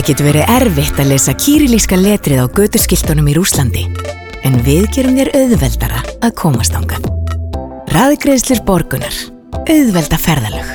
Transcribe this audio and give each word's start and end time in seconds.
Það 0.00 0.08
getur 0.14 0.26
verið 0.30 0.50
erfitt 0.54 1.00
að 1.02 1.08
lesa 1.10 1.32
kýrilíska 1.36 1.96
letrið 2.00 2.38
á 2.40 2.46
götuskiltunum 2.56 3.26
í 3.28 3.34
Rúslandi, 3.36 3.82
en 4.48 4.54
við 4.64 4.86
gerum 4.96 5.18
þér 5.18 5.28
auðveldara 5.36 5.98
að 6.24 6.30
komast 6.40 6.72
ángað. 6.72 7.04
Raðgreðslir 7.92 8.62
borgunar. 8.64 9.18
Auðvelda 9.68 10.16
ferðalög. 10.16 10.70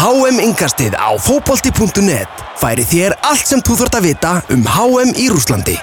HM 0.00 0.40
Ingastið 0.46 0.96
á 0.96 1.12
fótbolti.net 1.20 2.40
færi 2.62 2.88
þér 2.88 3.18
allt 3.20 3.52
sem 3.52 3.60
þú 3.60 3.76
þurft 3.82 4.00
að 4.00 4.08
vita 4.08 4.32
um 4.48 4.64
HM 4.64 5.12
í 5.20 5.28
Rúslandi. 5.28 5.76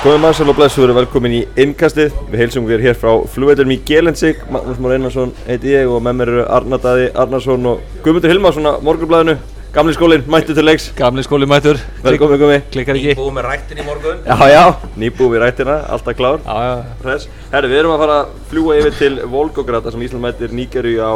Góðan 0.00 0.24
mannsal 0.24 0.48
og 0.48 0.56
blessu 0.56 0.80
verið 0.80 1.02
velkomin 1.02 1.40
í 1.42 1.46
innkastið. 1.60 2.16
Við 2.32 2.40
heilsum 2.40 2.64
við 2.70 2.86
hér 2.88 2.96
frá 2.96 3.12
flugveldum 3.36 3.76
í 3.76 3.82
Gelensík. 3.84 4.40
Magnús 4.48 4.80
Mór 4.80 4.96
Einarsson 4.96 5.36
heiti 5.44 5.76
ég 5.76 5.92
og 5.92 6.00
með 6.00 6.22
mér 6.22 6.32
eru 6.38 6.48
Arnar 6.56 6.80
Daði 6.80 7.10
Arnarsson 7.12 7.68
og 7.68 8.00
Guðmundur 8.00 8.32
Hilmarsson 8.32 8.72
á 8.72 8.80
morgunblæðinu. 8.80 9.36
Gamli 9.74 9.90
skólinn, 9.90 10.22
mættu 10.30 10.54
til 10.54 10.62
leiks. 10.62 10.92
Gamli 10.94 11.22
skóli 11.26 11.48
mættur. 11.50 11.80
Velkomin, 12.04 12.38
Gumi. 12.38 12.58
Klikkar 12.70 12.94
ekki. 12.94 13.16
Búið 13.18 13.32
með 13.34 13.46
rættin 13.48 13.80
í 13.82 13.86
morgun 13.86 14.20
Já, 14.22 14.36
já, 14.46 14.60
nýbúið 15.02 15.32
við 15.32 15.42
rættina, 15.42 15.74
alltaf 15.90 16.14
klár. 16.14 16.38
Já, 16.44 16.60
já. 16.62 16.92
Hress. 17.00 17.26
Herri, 17.50 17.70
við 17.72 17.80
erum 17.80 17.94
að 17.96 18.04
fara 18.04 18.18
að 18.20 18.36
fljúa 18.52 18.76
yfir 18.78 18.94
til 19.00 19.18
Volgograd 19.32 19.82
þar 19.82 19.96
sem 19.96 20.06
Ísland 20.06 20.22
mætir 20.22 20.54
Nígeru 20.54 20.94
á 21.02 21.12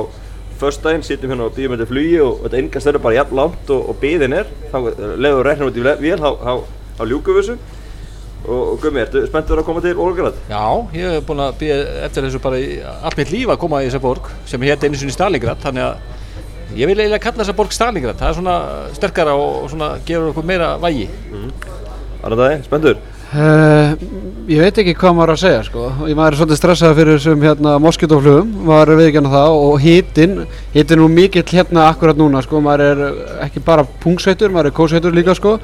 föstudaginn, 0.59 1.07
sittum 1.07 1.31
hérna 1.31 1.47
og 1.47 1.55
býðum 1.55 1.77
þetta 1.77 1.89
flugi 1.93 2.19
og 2.25 2.43
þetta 2.49 2.63
innkast 2.65 2.91
eru 2.91 3.05
bara 3.07 3.21
jafn 3.21 3.39
langt 3.39 3.73
og, 3.77 3.89
og 3.95 4.03
býðin 4.03 4.35
er. 4.41 4.53
Þá 4.75 4.79
leður 5.07 5.39
við 5.39 5.49
rekna 5.53 5.71
út 5.71 5.79
í 5.79 5.87
vél, 5.87 5.97
við 6.99 7.17
þessu. 7.31 7.59
Og, 8.43 8.61
og 8.73 8.77
Gumi, 8.83 9.05
ertu 9.07 9.23
spenntur 9.31 9.63
að 9.63 9.71
koma 9.71 9.87
til 9.87 9.95
Volgograd? 9.95 10.35
Já, 10.51 10.67
ég 10.99 11.15
hef 11.15 11.31
búin 11.31 11.47
að 11.47 11.57
býja 11.63 11.79
eftir 12.11 12.27
þessu 12.27 12.43
bara 12.43 12.59
í 12.59 12.79
allt 12.83 13.19
mitt 13.19 13.31
líf 13.35 13.51
að 13.55 13.63
koma 13.63 13.85
í 13.85 13.89
þessa 13.91 14.03
borg 14.03 14.31
sem 14.51 14.63
hétt 14.67 14.83
einu 14.87 14.99
sinni 14.99 15.15
Stalingrad, 15.15 15.63
þannig 15.63 15.93
að 15.93 16.18
ég 16.77 16.89
vil 16.89 16.97
eiginlega 16.99 17.23
kalla 17.23 17.45
þessa 17.45 17.57
borg 17.57 17.73
Stalingrad. 17.73 18.19
Það 18.21 18.31
er 18.31 18.39
svona 18.41 18.57
sterkara 18.97 19.37
og 19.39 19.71
svona 19.73 19.95
gefur 20.05 20.33
okkur 20.33 20.49
meira 20.49 20.75
vægi. 20.83 21.09
Arnar 22.23 22.41
Daði, 22.41 22.59
spenntur? 22.67 22.99
Uh, 23.29 23.93
ég 24.49 24.63
veit 24.65 24.79
ekki 24.81 24.95
hvað 24.97 25.17
maður 25.19 25.35
að 25.35 25.41
segja 25.43 25.65
sko. 25.67 25.83
ég 26.09 26.17
maður 26.17 26.33
er 26.33 26.39
svolítið 26.39 26.59
stressað 26.63 26.95
fyrir 26.97 27.19
þessum 27.19 27.43
hérna, 27.45 27.75
moskítoflugum, 27.85 28.55
maður 28.65 28.95
er 28.95 29.01
viðkjörna 29.03 29.33
það 29.35 29.57
og 29.67 29.75
hítinn, 29.85 30.33
hítinn 30.73 30.95
er 30.97 31.03
nú 31.03 31.09
mikill 31.13 31.45
hérna 31.51 31.91
akkurat 31.91 32.17
núna, 32.17 32.41
sko. 32.41 32.63
maður 32.65 32.87
er 32.87 33.03
ekki 33.45 33.61
bara 33.67 33.85
pungsveitur, 34.01 34.49
maður 34.55 34.71
er 34.71 34.77
kósveitur 34.81 35.13
líka 35.13 35.37
sko. 35.37 35.59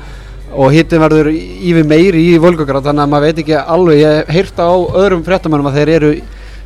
og 0.52 0.77
hítinn 0.77 1.00
verður 1.00 1.33
yfir 1.33 1.89
meiri 1.89 2.27
í 2.34 2.36
Volgograd, 2.39 2.84
þannig 2.84 3.06
að 3.06 3.14
maður 3.14 3.30
veit 3.30 3.42
ekki 3.46 3.56
alveg, 3.62 4.02
ég 4.02 4.18
hef 4.20 4.34
heyrt 4.36 4.61
á 4.61 4.70
öðrum 5.00 5.24
fréttamannum 5.24 5.70
að 5.72 5.80
þeir 5.80 5.94
eru, 5.96 6.12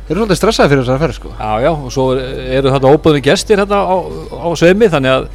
þeir 0.09 0.15
eru 0.15 0.23
svolítið 0.23 0.39
stressaði 0.39 0.71
fyrir 0.71 0.81
þessari 0.81 1.01
ferð 1.03 1.17
sko. 1.19 1.31
Já, 1.37 1.51
já, 1.61 1.69
og 1.69 1.91
svo 1.93 2.05
eru 2.17 2.71
þetta 2.73 2.93
óbúðni 2.95 3.21
gestir 3.21 3.61
hérna 3.61 3.81
á, 3.85 3.95
á 4.41 4.47
sveimi, 4.57 4.89
þannig 4.89 5.13
að 5.13 5.27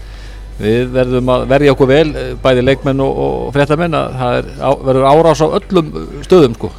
við 0.58 0.89
verðum 0.94 1.30
að 1.34 1.44
verja 1.50 1.75
okkur 1.75 1.91
vel, 1.91 2.08
bæði 2.42 2.64
leikmenn 2.67 3.02
og, 3.05 3.20
og 3.25 3.52
fréttamenn, 3.55 3.95
að 3.95 4.19
það 4.19 4.39
er, 4.41 4.50
á, 4.58 4.70
verður 4.89 5.06
árás 5.12 5.42
á 5.42 5.47
öllum 5.61 5.92
stöðum, 6.27 6.58
sko. 6.58 6.72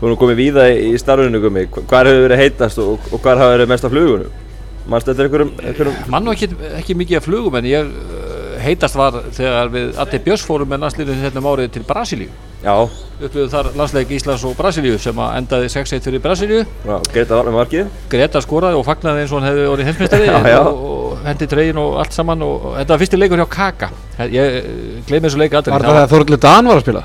Þú 0.00 0.08
erum 0.08 0.20
komið 0.24 0.40
víða 0.40 0.64
í 0.72 0.88
í 0.88 0.96
starfinu 1.00 1.42
Gumi, 1.44 1.66
hvað 1.74 2.10
hefur 2.10 2.24
verið 2.26 2.42
heitast 2.42 2.80
og, 2.80 3.12
og 3.12 3.20
hvað 3.20 3.44
hefur 3.44 3.54
verið 3.58 3.70
mest 3.74 3.84
af 3.84 3.92
flugunum? 3.92 4.40
Manstu 4.84 5.12
þetta 5.12 5.24
einhverjum, 5.24 5.52
einhverjum 5.64 6.10
mann 6.12 6.26
var 6.28 6.36
ekki, 6.36 6.48
ekki 6.80 6.96
mikið 7.00 7.16
af 7.16 7.24
flugum 7.24 7.54
en 7.56 7.68
ég 7.68 7.88
uh, 7.88 8.56
heitast 8.60 8.98
var 9.00 9.16
þegar 9.32 9.70
við 9.72 9.94
Atti 10.02 10.20
Björns 10.26 10.44
fórum 10.44 10.68
með 10.68 10.82
landsliðinu 10.84 11.24
hérna 11.24 11.40
um 11.40 11.48
árið 11.54 11.70
til 11.78 11.84
Brasilíu 11.88 12.28
Já, 12.64 12.74
upplöðu 13.20 13.48
þar 13.52 13.66
landsleik 13.76 14.12
Íslands 14.16 14.44
og 14.48 14.54
Brasilíu 14.56 14.96
sem 15.02 15.18
að 15.20 15.34
endaði 15.40 15.66
6-1 15.74 16.06
fyrir 16.06 16.22
Brasilíu 16.24 16.62
já, 16.64 16.94
Greta 17.12 17.36
var 17.36 17.48
með 17.50 17.56
markið 17.58 17.90
Greta 18.14 18.40
skoraði 18.40 18.78
og 18.78 18.86
fagnaði 18.86 19.24
eins 19.26 19.34
og 19.34 19.42
hann 19.42 19.48
hefði 19.50 19.66
orðið 19.68 20.14
já. 20.54 20.60
og, 20.62 20.78
og 20.94 21.26
hendi 21.28 21.48
tregin 21.50 21.80
og 21.82 21.98
allt 22.00 22.16
saman 22.16 22.44
og, 22.46 22.54
og 22.70 22.78
þetta 22.78 22.94
var 22.96 23.02
fyrsti 23.04 23.20
leikur 23.20 23.42
hjá 23.42 23.48
Kaka 23.58 23.90
ég 24.32 24.56
gleymi 25.10 25.28
þessu 25.28 25.42
leik 25.42 25.58
aldrei 25.60 25.74
Var 25.76 25.84
það 25.84 25.98
þegar 26.00 26.10
Þorlur 26.14 26.42
Dan 26.46 26.70
var 26.72 26.80
að 26.80 26.86
spila? 26.86 27.04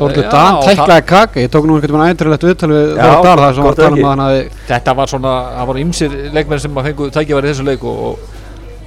Þorlur 0.00 0.22
já, 0.26 0.30
Dan 0.34 0.58
tæklaði 0.66 1.06
kaka, 1.12 1.40
ég 1.44 1.50
tók 1.54 1.64
nú 1.70 1.78
einhvern 1.78 1.96
veginn 2.00 2.12
æntrilegt 2.16 2.44
viðtal 2.50 2.70
við 2.74 2.84
Já, 2.98 3.06
Þorlur 3.06 3.24
Dan 3.30 3.40
þar 3.44 3.54
sem 3.56 3.64
var 3.66 3.78
að 3.78 3.86
um 3.86 3.94
ekki. 3.94 4.04
að 4.04 4.10
hann 4.10 4.24
hafi 4.26 4.42
þetta 4.74 4.94
var 5.00 5.10
svona, 5.14 5.32
það 5.56 5.70
voru 5.70 5.82
ymsir 5.86 6.14
leikmenn 6.34 6.62
sem 6.66 6.78
að 6.82 6.90
fengu 6.90 7.08
tækifæri 7.16 7.50
í 7.50 7.54
þessu 7.54 7.66
leik 7.66 7.86
og, 7.90 8.04
og, 8.10 8.36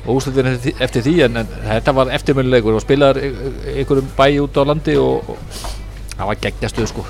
og 0.06 0.12
úrslutin 0.18 0.52
eftir, 0.54 0.64
því- 0.72 0.86
eftir 0.88 1.06
því 1.08 1.16
en, 1.28 1.42
en 1.44 1.52
þetta 1.68 1.96
var 2.00 2.14
eftirmjöluleikur 2.20 2.78
og 2.80 2.84
spilaður 2.86 3.28
einhverjum 3.74 4.12
bæ 4.20 4.26
út 4.46 4.60
á 4.60 4.64
landi 4.72 4.96
og, 5.00 5.34
og 5.36 5.82
það 6.24 6.30
var 6.32 6.40
geggjastuð 6.44 6.88
sko. 6.90 7.04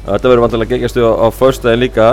Þetta 0.00 0.28
verður 0.28 0.42
vantilega 0.44 0.74
geggjastu 0.74 1.00
á, 1.04 1.12
á 1.16 1.26
föstudaginn 1.32 1.82
líka. 1.84 2.06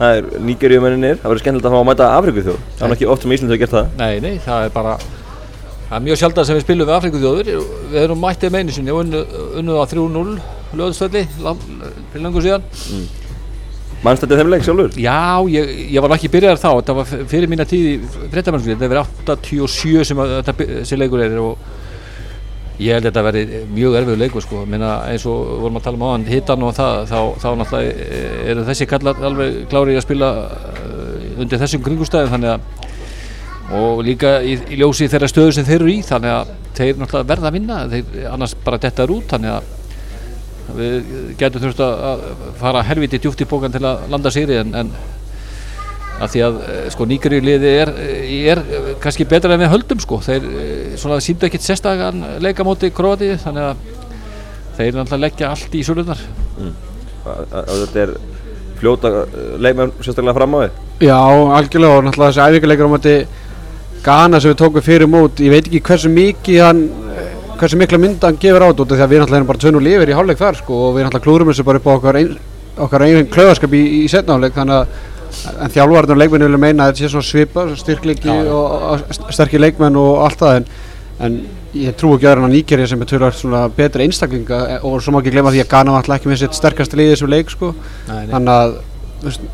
Það 0.00 0.10
er 0.16 0.24
Nígeríumenninir, 0.48 1.16
það 1.20 1.28
verður 1.28 1.42
skemmtilegt 1.42 1.66
að 1.68 1.74
fá 1.74 1.78
að 1.80 1.88
mæta 1.90 2.06
Afriku 2.16 2.40
þjóð 2.46 2.60
Það 2.78 2.84
er 2.86 2.92
ekki 2.94 3.08
oft 3.12 3.22
sem 3.24 3.32
Ísland 3.36 3.50
hefur 3.52 3.60
gert 3.60 3.74
það. 3.74 3.86
Nei, 4.00 4.14
nei, 4.24 4.34
það 4.40 4.60
er 4.64 4.70
bara 4.72 4.94
það 5.90 5.96
er 5.98 6.04
mjög 6.06 6.20
sjaldan 6.22 6.46
sem 6.48 6.56
við 6.56 6.64
spilum 6.64 6.88
við 6.88 6.96
Afrikuþjóður 6.96 7.46
við 7.90 7.98
erum 8.00 8.22
mættið 8.24 8.54
með 8.54 8.60
einu 8.62 8.72
sinni. 8.76 8.92
Og 8.94 9.00
unnu, 9.04 9.20
unnuð 9.60 9.76
á 9.76 9.84
3-0 9.92 10.40
löðstöðli 10.80 11.22
fyrir 11.34 12.24
langur 12.24 12.46
síðan. 12.46 12.64
Manstu 14.00 14.24
þetta 14.24 14.40
þeim 14.40 14.52
leik 14.54 14.64
sjálfur? 14.64 14.88
Já, 14.96 15.20
ég, 15.52 15.64
ég 15.92 16.00
var 16.00 16.16
ekki 16.16 16.32
byrjaðar 16.32 16.62
þá. 16.62 16.70
Þetta 16.80 16.96
var 16.96 17.04
fyrir 17.28 17.48
mína 17.52 17.68
tíð 17.68 17.84
í 17.92 17.94
ég 22.80 22.96
held 22.96 23.04
að 23.04 23.10
þetta 23.10 23.24
verið 23.26 23.50
mjög 23.74 23.96
erfiður 23.98 24.20
leikur 24.22 24.44
sko, 24.44 24.62
minna 24.68 24.92
eins 25.10 25.26
og 25.28 25.48
vorum 25.60 25.80
að 25.80 25.86
tala 25.86 25.98
um 25.98 26.04
áðan 26.08 26.28
hittan 26.30 26.64
og 26.64 26.76
það, 26.76 27.00
þá, 27.10 27.18
þá 27.42 27.48
náttúrulega 27.60 28.20
eru 28.52 28.64
þessi 28.68 28.88
kallar 28.88 29.24
alveg 29.28 29.58
klári 29.72 29.98
að 29.98 30.06
spila 30.06 30.30
uh, 30.46 31.42
undir 31.42 31.60
þessum 31.60 31.84
kringustæðum 31.84 32.32
þannig 32.36 32.54
að 32.54 32.88
og 33.70 34.00
líka 34.02 34.40
í, 34.42 34.56
í 34.72 34.78
ljósi 34.80 35.06
þeirra 35.10 35.28
stöðu 35.30 35.52
sem 35.54 35.66
þeir 35.68 35.76
eru 35.78 35.92
í 35.92 36.00
þannig 36.02 36.32
að 36.34 36.54
þeir 36.78 36.96
náttúrulega 36.98 37.28
verða 37.28 37.50
að 37.50 37.56
vinna 37.58 37.76
þeir 37.92 38.24
annars 38.32 38.56
bara 38.64 38.80
detta 38.82 39.04
er 39.04 39.12
út 39.14 39.30
þannig 39.30 39.54
að 39.58 39.76
við 40.80 41.12
getum 41.38 41.64
þurft 41.64 41.82
að 41.84 42.24
fara 42.60 42.82
helviti 42.86 43.20
djúpt 43.22 43.42
í 43.42 43.48
bókan 43.50 43.74
til 43.74 43.84
að 43.86 44.08
landa 44.10 44.32
sigri 44.34 44.58
en, 44.60 44.74
en 44.78 44.92
að 46.20 46.34
því 46.34 46.42
að 46.46 46.58
eh, 46.66 46.82
sko 46.92 47.06
nýgri 47.08 47.40
liði 47.44 47.70
er, 47.82 47.92
er 48.52 48.60
eh, 48.60 48.90
kannski 49.02 49.26
betra 49.28 49.54
en 49.56 49.62
við 49.62 49.72
höldum 49.72 50.02
sko. 50.02 50.20
Þeir 50.24 50.48
eh, 50.50 50.98
svona 51.00 51.20
síndu 51.24 51.48
ekkit 51.48 51.64
sérstakann 51.64 52.26
leika 52.44 52.66
móti 52.66 52.92
Kroati 52.94 53.32
þannig 53.40 53.70
að 53.70 53.86
þeir 54.76 54.98
náttúrulega 54.98 55.24
leggja 55.24 55.50
allt 55.54 55.74
í 55.76 55.84
sölunar 55.86 56.20
Þetta 57.20 58.04
er 58.04 58.14
fljóta 58.80 59.10
leikmenn 59.60 59.92
sérstaklega 60.00 60.36
fram 60.38 60.56
á 60.56 60.58
þið 60.62 61.08
Já, 61.08 61.20
algjörlega 61.58 61.98
og 61.98 62.06
náttúrulega 62.06 62.32
þessi 62.32 62.46
æfingarleikur 62.48 62.88
á 62.88 62.94
móti 62.94 63.14
Ghana 64.04 64.40
sem 64.40 64.52
við 64.52 64.60
tókum 64.62 64.84
fyrir 64.84 65.10
mót 65.10 65.40
ég 65.44 65.52
veit 65.52 65.66
ekki 65.68 65.82
hversu 65.84 66.10
mikið 66.12 66.62
hann 66.64 66.82
eh, 67.12 67.34
hversu 67.60 67.80
mikla 67.80 68.00
mynd 68.00 68.24
hann 68.24 68.38
gefur 68.40 68.64
át 68.64 68.80
út 68.80 68.86
af 68.88 68.96
því 68.96 69.04
að 69.04 69.12
við 69.12 69.22
náttúrulega 69.22 69.40
erum 69.40 69.50
bara 69.50 69.62
tvönu 69.64 69.82
lifir 69.84 70.12
í 70.12 70.16
hálfleik 70.16 70.40
þar 70.40 70.60
sko, 70.62 70.78
og 70.86 70.96
við 70.96 71.06
náttúrulega 71.06 71.26
klúrum 71.26 71.52
þessu 71.52 71.66
bara 71.68 71.80
upp 71.82 71.88
á 71.88 71.92
okkar 71.92 72.20
ein, 72.20 72.30
okkar 72.86 73.04
eigin 73.04 73.28
klöðarskap 73.34 73.76
í, 73.76 73.82
í 74.00 74.02
setna 74.08 74.36
hálfleik 74.36 74.56
þannig 74.56 74.78
að 74.78 75.19
en 75.60 75.72
þjálfarinn 75.74 76.14
og 76.14 76.20
leikmenn 76.20 76.44
vilja 76.46 76.60
meina 76.60 76.86
að 76.86 76.92
þetta 76.92 77.02
sé 77.04 77.12
svona 77.14 77.28
svipa 77.28 77.64
já. 78.44 78.52
og, 78.52 78.76
og 78.90 79.34
sterkir 79.36 79.62
leikmenn 79.64 79.98
og 80.00 80.22
allt 80.26 80.42
það 80.42 80.60
en, 80.60 80.68
en 81.26 81.40
ég 81.76 81.94
trú 81.98 82.14
ekki 82.16 82.26
öðru 82.30 82.42
en 82.42 82.48
að 82.48 82.54
Níkerja 82.56 82.88
sem 82.90 83.02
er 83.04 83.10
tölvægt 83.10 83.38
svona 83.38 83.64
betri 83.76 84.06
einstaklinga 84.06 84.60
eh, 84.76 84.86
og 84.86 85.02
svo 85.04 85.14
má 85.14 85.20
ekki 85.20 85.34
glemma 85.36 85.52
því 85.54 85.62
að 85.64 85.70
Ghana 85.70 85.94
var 85.94 86.02
alltaf 86.02 86.18
ekki 86.18 86.32
með 86.32 86.40
sitt 86.42 86.58
sterkasta 86.58 86.98
liðið 86.98 87.12
í 87.12 87.14
þessum 87.14 87.30
leik 87.34 87.52
sko. 87.52 87.70
Þannig 88.08 88.52
að 88.56 88.74
þú 89.20 89.28
veist, 89.28 89.46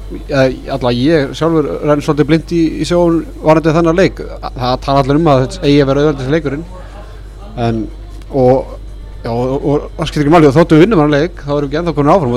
ég- 0.97 1.35
sjálfur 1.37 1.69
renn 1.91 2.03
svolítið 2.07 2.29
blind 2.31 2.55
í, 2.57 2.63
í 2.81 2.89
sjón 2.89 3.21
varandi 3.43 3.75
þannig 3.77 4.01
leik. 4.01 4.25
Það 4.47 4.75
tala 4.87 5.03
allir 5.03 5.21
um 5.21 5.31
að 5.33 5.43
þetta 5.45 5.67
eigi 5.67 5.81
að 5.83 5.91
vera 5.91 6.05
auðvöldis 6.05 6.33
leikurinn 6.37 6.67
en 7.67 7.87
og, 8.31 8.77
já, 9.25 9.31
og, 9.33 9.57
og 9.57 9.89
það 9.99 10.11
skilur 10.11 10.27
ekki 10.27 10.35
máli 10.37 10.49
og 10.51 10.57
þóttu 10.57 10.79
við 10.79 10.85
vinnum 10.87 11.03
hann 11.03 11.15
leik 11.17 11.43
þá 11.43 11.53
erum 11.57 11.67
við 11.67 11.69
ekki 11.71 11.81
ennþá 11.83 11.97
komin 11.97 12.15
áfram 12.15 12.37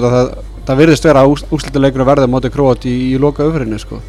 það, 0.70 0.76
það 0.76 0.82
virðist 0.84 1.08
vera 1.08 1.26
úrslitaleikur 1.28 2.04
að 2.04 2.10
verða 2.12 2.32
mótið 2.32 2.54
króat 2.56 2.86
í, 2.90 2.96
í 3.14 3.22
loka 3.22 3.46
öfrinni 3.48 3.80
sko. 3.82 4.02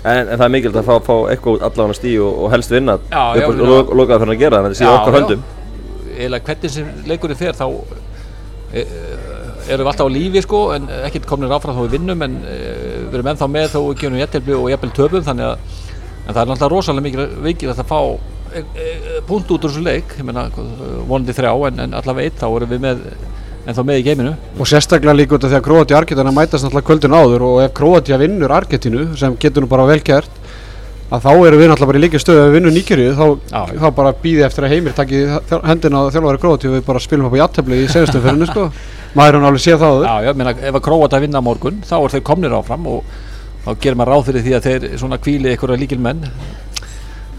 En, 0.00 0.30
en 0.30 0.36
það 0.36 0.44
er 0.46 0.52
mikilvægt 0.54 0.80
að 0.80 0.86
fá, 0.86 0.94
fá 1.04 1.14
eitthvað 1.32 1.58
út 1.58 1.64
allavega 1.66 1.96
stíð 1.98 2.22
og, 2.24 2.36
og 2.44 2.52
helst 2.54 2.72
vinna 2.72 2.94
Já, 3.10 3.24
upp 3.42 3.50
og 3.50 3.58
lo, 3.60 3.80
lokaða 4.00 4.22
fyrir 4.22 4.36
að 4.36 4.44
gera 4.44 4.60
þannig 4.60 4.70
að 4.70 4.76
þetta 4.76 4.80
sé 4.80 4.94
okkar 4.94 5.16
höndum. 5.18 5.42
Eða 6.20 6.40
hvernig 6.46 6.72
sem 6.72 6.88
leikurinn 7.10 7.40
fer 7.40 7.58
þá 7.58 7.66
e, 8.72 8.84
erum 9.68 9.84
við 9.84 9.90
alltaf 9.92 10.08
á 10.08 10.14
lífi 10.14 10.42
sko 10.46 10.62
en 10.76 10.88
ekkert 11.02 11.28
komnir 11.28 11.52
áfram 11.52 11.76
þó 11.76 11.82
við 11.84 11.98
vinnum 11.98 12.24
en 12.24 12.38
e, 12.40 12.56
við 13.10 13.18
erum 13.18 13.30
ennþá 13.34 13.50
með 13.52 13.68
þó 13.74 13.78
við 13.82 14.00
gefum 14.00 14.18
jættelbi 14.22 14.56
og 14.56 14.68
jættel 14.72 14.92
töpum 14.96 15.26
þannig 15.26 15.50
að 15.50 15.78
en 16.30 16.36
það 16.36 16.42
er 16.42 16.50
náttúrulega 16.50 16.72
rosalega 16.72 17.06
mikið 17.08 17.36
vikið 17.44 17.74
að 17.74 17.84
fá 17.90 18.00
e, 18.00 18.62
e, 18.62 19.20
punkt 19.28 19.52
út 19.52 19.66
úr 19.66 19.72
þessu 19.72 19.84
leik. 19.84 20.16
Ég 20.16 20.26
meina 20.28 20.46
vonandi 21.10 21.36
þrjá 21.36 21.52
en, 21.68 21.84
en 21.84 22.00
allavega 22.00 22.30
eitt 22.30 22.40
þá 22.40 22.48
erum 22.48 22.72
við 22.72 22.84
með 22.86 23.04
ennþá 23.70 23.84
með 23.86 24.00
í 24.00 24.04
geiminu? 24.06 24.34
Og 24.58 24.68
sérstaklega 24.68 25.16
líka 25.16 25.36
út 25.36 25.46
af 25.46 25.52
því 25.52 25.58
að 25.58 25.64
Króati 25.66 25.94
og 25.94 26.00
Argentina 26.00 26.34
mætast 26.34 26.66
náttúrulega 26.66 26.88
kvöldin 26.90 27.16
áður 27.16 27.46
og 27.46 27.62
ef 27.64 27.72
Króati 27.78 28.18
vinnur 28.20 28.54
Argentinu 28.54 29.06
sem 29.18 29.36
getur 29.40 29.64
nú 29.64 29.70
bara 29.70 29.86
vel 29.88 30.00
gert 30.04 30.40
að 31.10 31.24
þá 31.24 31.30
erum 31.32 31.58
við 31.58 31.70
náttúrulega 31.70 31.90
bara 31.90 32.00
í 32.00 32.04
líka 32.04 32.20
stöðu. 32.22 32.42
Ef 32.42 32.50
við 32.50 32.56
vinnum 32.58 32.76
Níkerju 32.76 33.14
þá, 33.18 33.24
þá 33.82 33.88
bara 33.96 34.12
býði 34.22 34.44
eftir 34.46 34.66
að 34.66 34.74
heimir 34.74 34.94
takki 34.94 35.22
hendina 35.66 36.04
á 36.06 36.12
þjálfari 36.14 36.42
Króati 36.44 36.70
og 36.70 36.76
við 36.76 36.84
bara 36.86 37.02
spilum 37.02 37.26
upp 37.26 37.34
á 37.34 37.42
játtöfli 37.42 37.80
í 37.82 37.88
senastum 37.90 38.22
fyrir 38.26 38.50
sko. 38.50 38.68
maður 39.18 39.40
er 39.40 39.42
náttúrulega 39.42 39.64
séð 39.64 39.80
það 39.82 39.96
áður. 39.96 40.06
Já, 40.06 40.28
já, 40.28 40.32
meina, 40.38 40.54
ef 40.54 40.78
að 40.78 40.84
Króata 40.86 41.20
vinna 41.24 41.42
morgun 41.42 41.82
þá 41.82 41.96
er 41.98 42.14
þeir 42.14 42.24
komnir 42.30 42.54
áfram 42.60 42.86
og 42.86 43.18
þá 43.64 43.70
gerir 43.82 43.98
maður 43.98 44.14
ráð 44.14 44.26
fyrir 44.30 44.46
því 44.46 44.54
að 44.56 44.68
þeir 44.68 44.86
svona 45.02 45.18
kvíli 45.20 45.50
einhverja 45.50 45.80
líkil 45.82 45.98
menn 46.00 46.22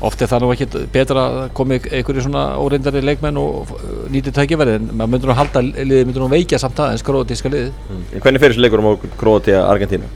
oft 0.07 0.21
er 0.21 0.31
það 0.31 0.43
nú 0.43 0.51
ekki 0.55 0.67
betra 0.93 1.27
að 1.27 1.43
komi 1.57 1.77
einhverju 1.81 2.25
svona 2.25 2.47
óreindari 2.61 3.03
leikmenn 3.05 3.37
og 3.37 3.69
uh, 3.75 3.93
nýti 4.13 4.33
tækifæri 4.33 4.79
en 4.79 4.89
maður 4.91 5.13
myndur 5.13 5.31
nú 5.31 5.37
halda 5.37 5.61
liðið 5.67 6.09
myndur 6.09 6.25
nú 6.25 6.31
veikja 6.33 6.59
samt 6.61 6.81
aðeins 6.81 7.05
króatíska 7.05 7.53
liðið. 7.53 7.71
En 7.91 8.23
hvernig 8.23 8.43
fyrir 8.43 8.57
þessi 8.57 8.65
leikur 8.65 8.83
um 8.83 9.15
Kroatia 9.19 9.63
Argentínu? 9.69 10.09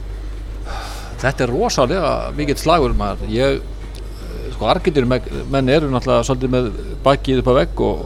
þetta 1.20 1.46
er 1.46 1.52
rosalega 1.52 2.12
mikill 2.36 2.58
slagur 2.60 2.94
maður. 2.96 3.30
Ég, 3.32 3.60
eh, 3.60 4.50
sko 4.54 4.68
Argentínu 4.72 5.08
menn 5.50 5.68
eru 5.68 5.90
náttúrulega 5.90 6.26
svolítið 6.28 6.52
með 6.52 6.70
bakið 7.04 7.42
upp 7.42 7.50
á 7.52 7.58
vegg 7.60 7.80
og 7.80 8.04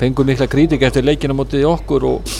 fengur 0.00 0.26
mikla 0.26 0.48
krítik 0.50 0.82
eftir 0.82 1.04
leikina 1.04 1.34
mótið 1.34 1.62
í 1.62 1.68
okkur 1.68 2.06
og, 2.08 2.32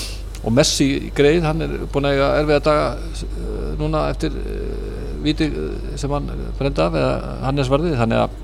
og 0.42 0.52
Messi 0.52 1.12
greið, 1.14 1.42
hann 1.46 1.62
er 1.62 1.76
búin 1.92 2.08
að 2.08 2.16
eiga 2.16 2.30
erfiða 2.40 2.62
daga 2.66 2.86
uh, 2.96 3.68
núna 3.78 4.06
eftir 4.10 4.32
uh, 4.32 5.20
viti 5.22 5.46
uh, 5.46 5.76
sem 5.96 6.10
hann 6.10 6.30
brenda 6.58 6.88
af 6.88 6.96
eða 6.98 7.36
Hannes 7.44 7.70
varði, 7.70 7.94
þannig 8.00 8.24
að 8.24 8.40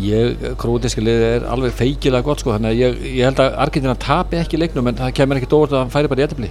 ég, 0.00 0.48
krótiski 0.60 1.04
liði 1.04 1.28
er 1.36 1.46
alveg 1.50 1.76
feikilega 1.76 2.26
gott 2.26 2.42
sko, 2.42 2.54
þannig 2.56 2.74
að 2.74 2.80
ég, 2.82 2.98
ég 3.16 3.28
held 3.30 3.40
að 3.42 3.56
Argentína 3.64 3.94
tapi 4.00 4.40
ekki 4.40 4.60
leiknum 4.60 4.90
en 4.90 4.98
það 4.98 5.14
kemur 5.20 5.40
ekkert 5.40 5.56
óvart 5.56 5.76
að 5.76 5.82
hann 5.84 5.94
færi 5.94 6.10
bara 6.12 6.22
í 6.22 6.26
ettabli 6.26 6.50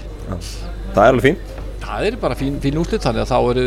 Það 0.96 1.04
er 1.04 1.12
alveg 1.12 1.26
fín. 1.28 1.40
Það 1.86 2.06
er 2.08 2.16
bara 2.22 2.36
fín, 2.40 2.54
fín 2.64 2.78
útlitt 2.82 3.04
þannig 3.06 3.26
að 3.26 3.30
þá 3.30 3.38
er 3.52 3.58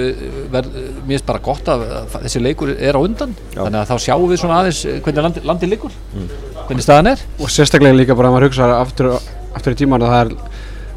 verð, 0.54 0.78
mér 0.78 1.12
finnst 1.12 1.26
bara 1.28 1.42
gott 1.44 1.68
að, 1.70 1.84
að 1.94 2.16
þessi 2.24 2.40
leikur 2.42 2.72
er 2.74 2.98
á 2.98 3.00
undan. 3.00 3.34
Já. 3.52 3.60
þannig 3.60 3.80
að 3.82 3.90
þá 3.92 4.06
sjáum 4.06 4.24
við 4.32 4.40
svona 4.42 4.56
aðeins 4.62 4.80
hvernig 5.04 5.26
landi, 5.26 5.42
landi 5.46 5.68
liggur 5.70 5.94
hvernig 6.64 6.86
staðan 6.86 7.12
er. 7.12 7.22
Og 7.38 7.52
sérstaklega 7.52 7.94
líka 7.94 8.16
bara 8.18 8.32
að 8.32 8.34
maður 8.34 8.48
hugsa 8.48 8.70
aftur, 8.80 9.12
aftur 9.54 9.76
í 9.76 9.78
tíman 9.84 10.02
að 10.08 10.14
það 10.14 10.24
er 10.24 10.34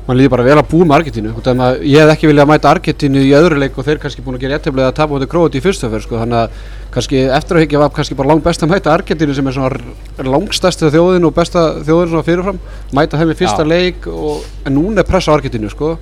mann 0.08 0.18
líður 0.18 0.34
bara 0.34 0.46
vel 0.48 0.58
að 0.58 0.70
búa 0.72 0.88
með 0.88 0.96
Argentínu. 0.98 1.34
Að 1.52 1.84
ég 1.86 2.02
hef 2.02 2.12
ekki 2.16 2.30
viljað 2.30 2.48
mæta 2.50 2.72
Argentínu 2.72 3.22
í 3.22 3.34
öðru 3.38 3.60
leik 3.62 3.78
og 3.78 3.86
þeir 3.88 4.00
kannski 4.02 4.24
búin 4.26 4.38
að 4.38 4.46
gera 4.46 4.58
jætteflega 4.58 4.90
að 4.90 4.98
tapa 4.98 5.18
út 5.18 5.26
í 5.26 5.30
Króati 5.30 5.62
í 5.62 5.64
fyrstu 5.64 5.90
fyrir 5.92 6.06
sko. 6.06 6.18
Þannig 6.22 6.40
að 6.40 6.56
kannski 6.96 7.22
eftir 7.38 7.60
að 7.60 7.66
higgja 7.66 7.84
var 7.84 7.94
kannski 7.96 8.18
bara 8.18 8.32
langt 8.34 8.46
best 8.48 8.66
að 8.66 8.74
mæta 8.74 8.96
Argentínu 8.96 9.38
sem 9.38 9.52
er 9.52 9.58
svona 9.60 10.26
langstæstu 10.32 10.90
þjóðin 10.96 11.30
og 11.30 11.38
besta 11.38 11.68
þjóðin 11.86 12.12
svona 12.16 12.28
fyrirfram. 12.28 12.60
Mæta 12.98 13.22
þeim 13.22 13.36
í 13.36 13.38
fyrsta 13.44 13.68
Já. 13.68 13.72
leik 13.72 14.10
og, 14.10 14.44
en 14.66 14.78
núna 14.80 15.06
er 15.06 15.10
pressa 15.12 15.38
Argentínu 15.38 15.72
sko. 15.72 15.94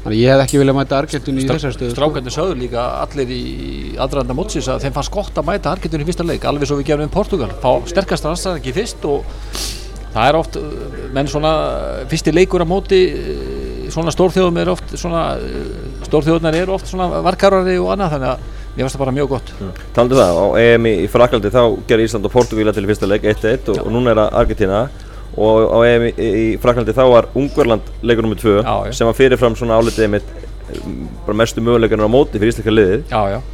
Þannig 0.00 0.16
að 0.16 0.22
ég 0.22 0.32
hef 0.32 0.46
ekki 0.46 0.62
viljað 0.62 0.78
mæta 0.78 0.96
Argentínu 1.02 1.42
í 1.42 1.50
þessari 1.50 1.76
stöðu 1.76 1.90
sko. 1.90 1.98
Strákandi 1.98 2.32
sögðu 2.32 2.54
líka 2.62 2.86
allir 3.02 3.34
í 3.34 3.42
aðranda 4.00 4.36
mótsins 4.38 4.70
að 4.72 4.86
þeim 4.86 4.94
fannst 4.96 5.12
gott 5.12 5.36
að 5.36 5.50
mæta 5.50 5.74
Argentínu 5.74 6.06
í 6.06 6.08
fyrsta 6.08 6.24
leik 6.24 6.46
alveg 6.48 6.70
svo 6.70 6.78
við 6.78 6.88
gefum 6.88 7.04
um 7.04 7.12
Portugal 7.12 7.50
fá 7.60 7.84
sterkast 7.90 8.24
rannstæðan 8.24 8.78
fyrst 8.78 9.04
og 9.10 9.28
það 10.14 10.28
er 10.28 10.38
oft 10.38 10.56
uh, 10.60 10.70
menn 11.14 11.30
svona 11.30 11.52
fyrsti 12.10 12.34
leikur 12.34 12.64
á 12.64 12.66
móti 12.68 13.02
uh, 13.10 13.90
svona 13.90 14.14
stórþjóðum 14.14 14.58
er 14.62 14.70
oft 14.72 14.96
svona 14.98 15.26
stórþjóðunar 16.06 16.58
eru 16.60 16.74
oft 16.76 16.90
svona 16.90 17.22
varkarari 17.24 17.76
og 17.80 17.92
annað 17.94 18.16
þannig 18.16 18.32
að 18.34 18.48
mér 18.70 18.84
finnst 18.84 18.96
það 18.96 19.02
bara 19.02 19.14
mjög 19.16 19.30
gott. 19.32 19.52
Talandi 19.96 20.14
um 20.14 20.20
það, 20.20 20.36
á 20.38 20.46
EM 20.62 20.86
í, 20.86 20.96
Fraklandi 21.10 21.50
þá 21.52 21.62
gerði 21.88 22.06
Ísland 22.06 22.28
og 22.28 22.34
Portugíla 22.34 22.74
til 22.74 22.86
fyrsta 22.86 23.08
leik 23.10 23.26
1-1 23.26 23.72
og, 23.72 23.80
og 23.82 23.90
núna 23.94 24.12
er 24.12 24.20
það 24.20 24.36
Argentina 24.42 24.82
og 25.40 25.74
á 25.74 25.78
EM 25.88 26.06
í, 26.06 26.12
í 26.42 26.46
Fraklandi 26.62 26.94
þá 26.94 27.02
var 27.10 27.28
Ungverland 27.38 27.90
leikur 28.06 28.26
nr. 28.28 28.38
2 28.38 28.54
Já, 28.62 28.94
sem 28.94 29.10
var 29.10 29.18
fyrirfram 29.18 29.58
svona 29.58 29.78
álitið 29.80 30.14
mitt 30.14 30.30
bara 31.26 31.34
mestu 31.34 31.62
möguleikarnar 31.66 32.06
á 32.06 32.12
móti 32.14 32.38
fyrir 32.38 32.52
íslenska 32.52 32.70
liðið. 32.70 33.00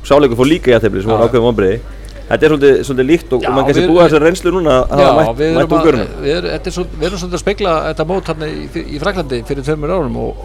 Sáleikur 0.05 0.37
fór 0.37 0.50
líka 0.50 0.73
í 0.73 0.76
aðtefli 0.76 1.05
sem 1.05 1.12
var 1.12 1.25
ákveðum 1.25 1.49
vonbreiði 1.49 1.79
Þetta 2.26 2.46
er 2.46 2.52
svolítið, 2.52 2.76
svolítið 2.88 3.06
líkt 3.06 3.34
og, 3.37 3.44
og 3.46 3.55
mann 3.55 3.67
kannski 3.69 3.87
búið 3.87 4.00
þessar 4.02 4.25
reynslu 4.26 4.52
núna 4.56 4.76
að 4.82 5.02
Já, 5.02 5.06
hafa 5.06 5.19
mætt, 5.20 5.43
mætt 5.55 5.61
að, 5.62 5.75
Ungverunum 5.76 6.14
við, 6.25 6.32
erum, 6.37 6.55
er 6.58 6.75
svolítið 6.75 7.37
að 7.37 7.43
spegla 7.43 7.75
þetta 7.84 8.06
mót 8.11 8.31
hann 8.32 8.46
í, 8.46 8.55
í 8.82 9.02
Fraklandi 9.02 9.38
fyrir 9.46 9.67
tveimur 9.69 9.93
árum 9.94 10.17
og 10.25 10.40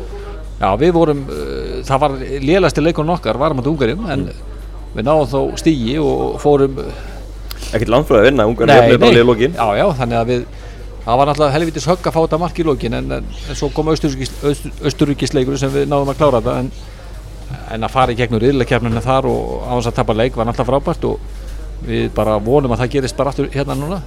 já, 0.62 0.68
við 0.84 0.94
vorum, 1.00 1.24
uh, 1.26 1.80
það 1.88 2.04
var 2.04 2.18
lélasti 2.46 2.86
leikunum 2.86 3.16
okkar, 3.16 3.42
varum 3.42 3.64
á 3.66 3.70
Ungarim 3.72 4.06
en 4.14 4.28
við 4.94 5.08
náðum 5.08 5.32
þó 5.34 5.58
stígi 5.64 5.98
og 6.04 6.38
fórum 6.44 6.78
Ekkert 7.72 7.92
landfröði 7.94 8.22
að 8.22 8.30
vinna, 8.30 8.48
Ungverunum 8.52 8.84
jöfnir 8.84 9.02
bara 9.02 9.18
liða 9.18 9.30
lókin 9.32 9.58
já, 9.58 9.68
já, 9.82 9.86
þannig 10.04 10.22
að 10.22 10.32
við 10.36 10.48
það 11.02 11.18
var 11.18 11.30
náttúrulega 11.32 11.56
helvitis 11.56 11.90
högg 11.90 12.06
að 12.06 12.14
fá 12.14 12.22
þetta 12.22 12.42
mark 12.46 12.60
í 12.62 12.66
lókin 12.68 12.98
en, 13.00 13.14
en, 13.18 13.36
en 13.50 13.58
svo 13.58 13.72
kom 13.74 13.90
austuríkisleikur 13.90 15.58
sem 15.58 15.74
við 15.74 15.90
náðum 15.90 16.14
að 16.14 16.20
klára 16.20 16.42
þetta 16.42 16.58
en, 16.62 16.74
en 17.74 17.88
að 17.88 17.94
fara 17.96 18.14
í 18.14 18.20
gegnum 18.20 18.42
riðleikefnina 18.44 19.02
þar 19.02 19.30
og 19.32 19.64
á 19.66 19.74
þess 19.80 19.90
að 19.90 19.98
tapa 19.98 20.18
leik 20.18 20.38
var 20.38 20.50
náttúrulega 20.50 20.70
frábært 20.70 21.08
og 21.10 21.41
við 21.88 22.12
bara 22.16 22.38
vonum 22.44 22.74
að 22.76 22.84
það 22.84 22.94
gerist 22.96 23.18
bara 23.18 23.34
aftur 23.34 23.50
hérna 23.54 23.78
núna. 23.78 24.02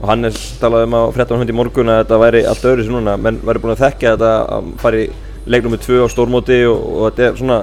Og 0.00 0.10
Hannes 0.10 0.40
talaði 0.60 0.88
um 0.88 0.96
á 0.98 1.02
fréttamann 1.14 1.44
hundi 1.44 1.54
í 1.54 1.56
morgun 1.56 1.92
að 1.92 2.02
þetta 2.02 2.18
væri 2.20 2.42
allt 2.50 2.66
öðru 2.70 2.84
sem 2.84 2.96
núna. 2.96 3.14
Menn 3.20 3.38
væri 3.44 3.62
búin 3.62 3.74
að 3.76 3.84
þekkja 3.86 4.16
þetta 4.16 4.32
að 4.56 4.74
fara 4.82 5.00
í 5.00 5.06
leiknum 5.46 5.74
með 5.74 5.86
tvö 5.86 6.02
á 6.04 6.06
stórmóti 6.12 6.60
og, 6.68 6.84
og 6.84 7.06
þetta 7.08 7.26
er 7.28 7.40
svona 7.40 7.58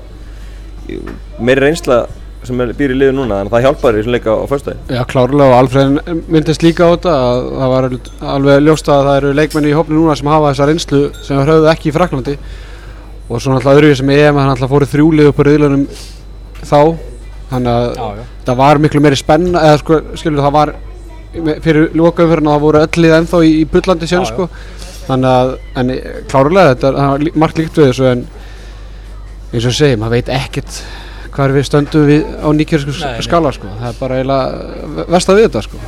meiri 1.41 1.65
reynsla 1.65 1.99
sem 2.41 2.63
er, 2.63 2.71
býr 2.77 2.95
í 2.95 2.97
liðu 2.97 3.13
núna. 3.19 3.43
Þannig 3.43 3.51
að 3.51 3.55
það 3.57 3.65
hjálpar 3.67 3.93
í 3.93 4.01
þessum 4.01 4.15
leika 4.15 4.33
á 4.33 4.45
föstudagi 4.49 4.97
Já, 4.97 5.03
klárlega. 5.11 5.51
Og 5.51 5.57
Alfred 5.59 6.25
myndist 6.33 6.65
líka 6.65 6.89
á 6.89 6.93
þetta 6.95 7.13
að 7.19 7.43
það 7.51 7.75
var 7.75 7.87
alveg 8.33 8.65
ljóst 8.65 8.89
að 8.89 9.05
það 9.09 9.19
eru 9.19 9.35
leikmenni 9.37 9.71
í 9.71 9.77
hópni 9.77 9.99
núna 9.99 10.17
sem 10.17 10.31
hafa 10.31 10.49
þessa 10.55 10.69
reynslu 10.71 11.03
sem 11.21 11.43
höfðu 11.45 11.69
ekki 11.75 11.91
í 11.91 11.95
Fraklandi 11.99 12.37
og 13.31 13.39
svo 13.39 13.53
náttúrulega 13.53 13.77
öðruvíð 13.77 13.99
sem 14.01 14.09
EM 14.15 14.39
hann 14.41 14.49
náttúrulega 14.49 14.73
fóru 14.73 14.89
þrjúlið 14.91 15.29
upp 15.29 15.39
á 15.39 15.43
riðlunum 15.47 15.85
þá 16.65 16.79
þannig 17.51 17.71
að 17.75 17.87
Já, 17.99 18.05
já. 18.17 18.23
það 18.47 18.59
var 18.63 18.81
miklu 18.85 19.01
meiri 19.05 19.19
spenna 19.19 19.63
eða 19.69 19.79
sko, 19.83 19.99
skilur 20.19 20.43
það 20.45 20.55
var 20.57 20.73
fyrir 21.63 21.93
lokaumferðin 21.95 22.49
að 22.51 22.55
það 22.57 22.63
voru 22.65 22.81
öll 22.85 23.01
lið 23.05 23.13
ennþá 23.17 23.41
í, 23.47 23.51
í 23.61 23.65
bullandi 23.71 24.07
sjön 24.11 24.25
sko. 24.27 24.47
Þannig 25.07 25.31
að 25.31 25.53
en 25.81 25.91
klárlega 26.31 26.73
þetta 26.73 26.91
það 26.97 27.11
var 27.13 27.23
lí- 27.25 27.35
margt 27.43 27.59
líkt 27.61 27.77
við 27.79 27.87
þessu 27.91 28.09
en 28.11 28.25
eins 29.51 29.67
og 29.67 29.75
segi, 29.75 29.97
maður 29.99 30.15
veit 30.17 30.29
ekkert 30.35 30.81
hvað 31.31 31.53
við 31.55 31.65
stöndum 31.67 32.05
við 32.09 32.25
á 32.43 32.47
nýkjörsku 32.55 32.95
skala 33.23 33.51
sko. 33.55 33.71
Það 33.79 33.87
er 33.93 33.99
bara 34.01 34.19
eiginlega 34.19 35.05
vest 35.15 35.31
að 35.31 35.39
við 35.39 35.47
þetta 35.49 35.63
sko. 35.67 35.81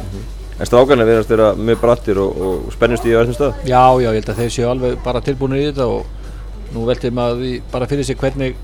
En 0.64 0.70
strákarnir 0.70 1.08
verðast 1.10 1.32
vera 1.34 1.50
mjög 1.58 1.80
brattir 1.82 2.20
og, 2.24 2.42
og 2.48 2.74
spennust 2.76 3.08
í 3.10 3.16
öðrum 3.18 3.36
stað. 3.36 3.56
Já, 3.68 3.84
já, 4.00 4.08
ég 4.14 4.20
held 4.22 4.30
að 4.32 4.40
þeir 4.44 4.52
séu 4.56 4.68
alveg 4.72 5.00
bara 5.04 5.22
tilbúinir 5.26 5.64
í 5.64 5.70
þetta 5.72 5.88
og 5.92 6.72
nú 6.76 6.86
veltum 6.88 7.16
maður 7.18 7.42
því 7.44 7.54
bara 7.74 7.88
fyrir 7.92 8.08
sig 8.08 8.20
hvernig 8.22 8.56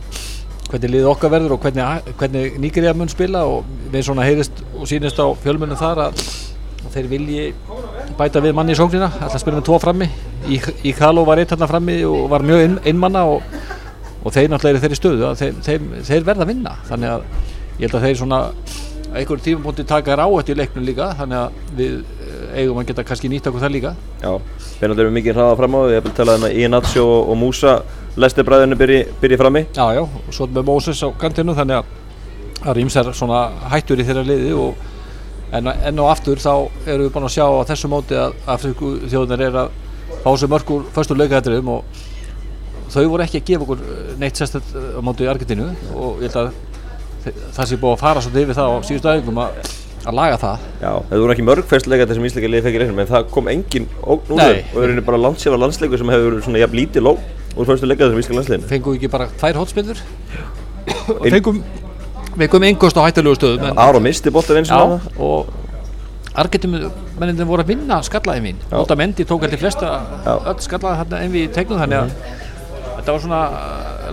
hvernig 0.69 0.93
lið 0.93 1.07
okkar 1.09 1.33
verður 1.33 1.55
og 1.55 1.63
hvernig, 1.63 2.13
hvernig 2.19 2.59
Nígeria 2.61 2.93
mun 2.97 3.09
spila 3.09 3.41
og 3.49 3.67
við 3.93 4.05
svona 4.05 4.27
heyrist 4.27 4.61
og 4.75 4.85
sýnist 4.89 5.17
á 5.17 5.25
fjölmunum 5.41 5.79
þar 5.79 6.03
að, 6.07 6.23
þeir 6.93 7.09
vilji 7.09 7.45
bæta 8.17 8.41
við 8.43 8.55
manni 8.57 8.75
í 8.75 8.77
sóknina 8.77 9.09
alltaf 9.19 9.41
spila 9.41 9.59
með 9.59 9.67
tvo 9.69 9.79
frammi. 9.81 10.09
Í, 10.49 10.59
í 10.85 10.93
Kalo 10.97 11.25
var 11.27 11.41
eitt 11.41 11.53
hann 11.53 11.69
frammi 11.69 11.99
og 12.07 12.29
var 12.31 12.45
mjög 12.45 12.65
inn, 12.65 12.77
innmanna 12.93 13.25
og, 13.29 13.43
og 14.23 14.35
þeir 14.35 14.51
náttúrulega 14.53 14.75
eru 14.75 14.83
þeirri 14.85 14.99
stöðu 14.99 15.33
þeir, 15.39 15.57
þeir, 15.65 15.89
þeir 16.09 16.29
verða 16.29 16.45
að 16.45 16.53
vinna. 16.53 16.75
Þannig 16.89 17.15
að 17.15 17.25
ég 17.79 17.83
held 17.87 17.97
að 17.99 18.07
þeir 18.07 18.21
svona 18.21 18.41
einhverjum 19.09 19.45
tímapunkti 19.45 19.85
taka 19.89 20.13
þér 20.13 20.23
áhættu 20.25 20.53
í 20.53 20.59
leiknum 20.59 20.85
líka 20.85 21.09
þannig 21.17 21.39
að 21.39 21.77
við 21.79 21.93
eigum 22.59 22.81
að 22.81 22.91
geta 22.91 23.05
kannski 23.07 23.31
nýtt 23.31 23.47
okkur 23.49 23.63
það 23.63 23.73
líka. 23.75 23.95
Já, 24.21 24.31
þeir 24.79 24.91
náttúrulega 24.91 25.05
eru 25.05 25.15
mikið 25.17 25.39
hraða 25.39 25.57
fram 25.59 25.77
á 25.77 25.81
ég 25.89 25.97
hef 25.99 26.13
talað 26.17 26.39
um 26.39 26.47
að 26.49 26.59
Ianacho 26.59 27.07
og 27.19 27.39
Musa 27.39 27.79
Lesti 28.19 28.43
bræðinu 28.43 28.75
byrji, 28.75 29.01
byrji 29.21 29.37
frammi 29.39 29.65
Já, 29.75 29.85
já, 29.95 30.01
og 30.03 30.33
svo 30.35 30.47
með 30.49 30.65
Moses 30.67 31.01
á 31.05 31.07
kantinu 31.21 31.53
þannig 31.55 31.79
að 31.79 31.91
það 32.63 32.79
ímsar 32.81 33.11
svona 33.15 33.43
hættur 33.71 34.01
í 34.01 34.05
þeirra 34.07 34.25
liði 34.27 34.55
og 34.59 34.81
en, 35.55 35.69
enn 35.71 36.01
og 36.03 36.09
aftur 36.11 36.41
þá 36.41 36.51
erum 36.85 37.05
við 37.05 37.13
búin 37.15 37.27
að 37.29 37.35
sjá 37.37 37.45
á 37.47 37.67
þessu 37.69 37.91
móti 37.91 38.17
að 38.19 38.35
Afriku 38.55 38.91
þjóðunar 39.05 39.45
er 39.45 39.59
að 39.63 39.71
fá 40.23 40.29
sér 40.35 40.51
mörg 40.51 40.73
úr 40.75 40.87
förstur 40.95 41.19
leikaðatriðum 41.21 41.71
og 41.77 42.01
þau 42.89 43.03
voru 43.13 43.25
ekki 43.25 43.39
að 43.39 43.47
gefa 43.51 43.65
okkur 43.67 43.83
eh, 43.85 44.11
neitt 44.19 44.41
sérstætt 44.41 44.73
á 44.75 44.99
móti 45.05 45.25
í 45.25 45.31
Argentínu 45.31 45.69
og 45.95 46.23
ég 46.23 46.33
held 46.33 46.41
að 46.41 46.51
það 47.55 47.69
sé 47.69 47.79
búið 47.79 47.93
að 47.93 48.01
fara 48.03 48.23
svolítið 48.25 48.45
yfir 48.47 48.59
það 48.59 48.73
á 48.73 48.77
síðustu 48.89 49.11
aðeingum 49.11 49.41
að, 49.43 49.59
að 50.05 50.13
laga 50.19 50.37
það. 50.39 50.57
Já, 50.81 50.91
það 51.09 51.19
voru 51.23 51.33
ekki 51.35 51.45
mörg 51.49 51.65
festleika 51.69 52.05
þessum 52.09 52.25
íslenska 52.29 52.49
liði 52.53 52.63
fekk 52.67 52.75
í 52.77 52.81
reynum 52.83 52.99
en 53.03 53.09
það 53.09 53.27
kom 53.33 53.47
engin 53.51 53.87
ógn 54.03 54.31
úr 54.35 54.39
þeim. 54.39 54.63
Og 54.69 54.75
það 54.75 54.83
er 54.83 54.87
rauninni 54.87 55.05
bara 55.09 55.19
landsífa 55.25 55.59
landsleikur 55.59 55.97
sem 56.01 56.09
hefur 56.13 56.29
verið 56.31 56.43
svona 56.47 56.61
jafn 56.63 56.79
lítið 56.79 57.05
lóg 57.09 57.17
úr 57.59 57.65
fyrstu 57.69 57.89
leika 57.89 58.05
þessum 58.07 58.21
íslenska 58.23 58.37
landsliðinu. 58.39 58.69
Fengum 58.71 58.93
við 58.95 58.99
ekki 59.01 59.11
bara 59.15 59.27
tvær 59.41 59.59
hotspillur 59.59 60.03
og 61.19 61.25
fengum 61.29 61.63
fengum 62.39 62.63
einhverst 62.69 62.97
á 62.97 63.03
hættulegu 63.07 63.35
stöðum 63.39 63.65
en- 63.71 63.77
Aro 63.83 63.99
misti 63.99 64.31
boltan 64.31 64.61
eins 64.61 64.71
og 64.71 64.79
hana 64.79 64.99
og 65.19 65.47
Argentum 66.39 66.75
voru 67.49 67.63
að 67.63 67.67
vinna 67.73 67.97
skallaði 68.05 68.41
mín 68.45 68.59
Já. 68.69 68.77
Otamendi 68.79 69.25
tók 69.27 69.43
allir 69.43 69.59
flesta 69.59 69.89
Já. 70.25 70.35
öll 70.47 70.61
skallaði 70.63 70.99
hérna 71.01 71.21
enn 71.25 71.33
við 71.33 71.49
tegnum 71.57 71.81
þannig 71.81 71.99
að 71.99 72.11
þetta 72.99 73.15
var 73.15 73.23
svona 73.23 73.41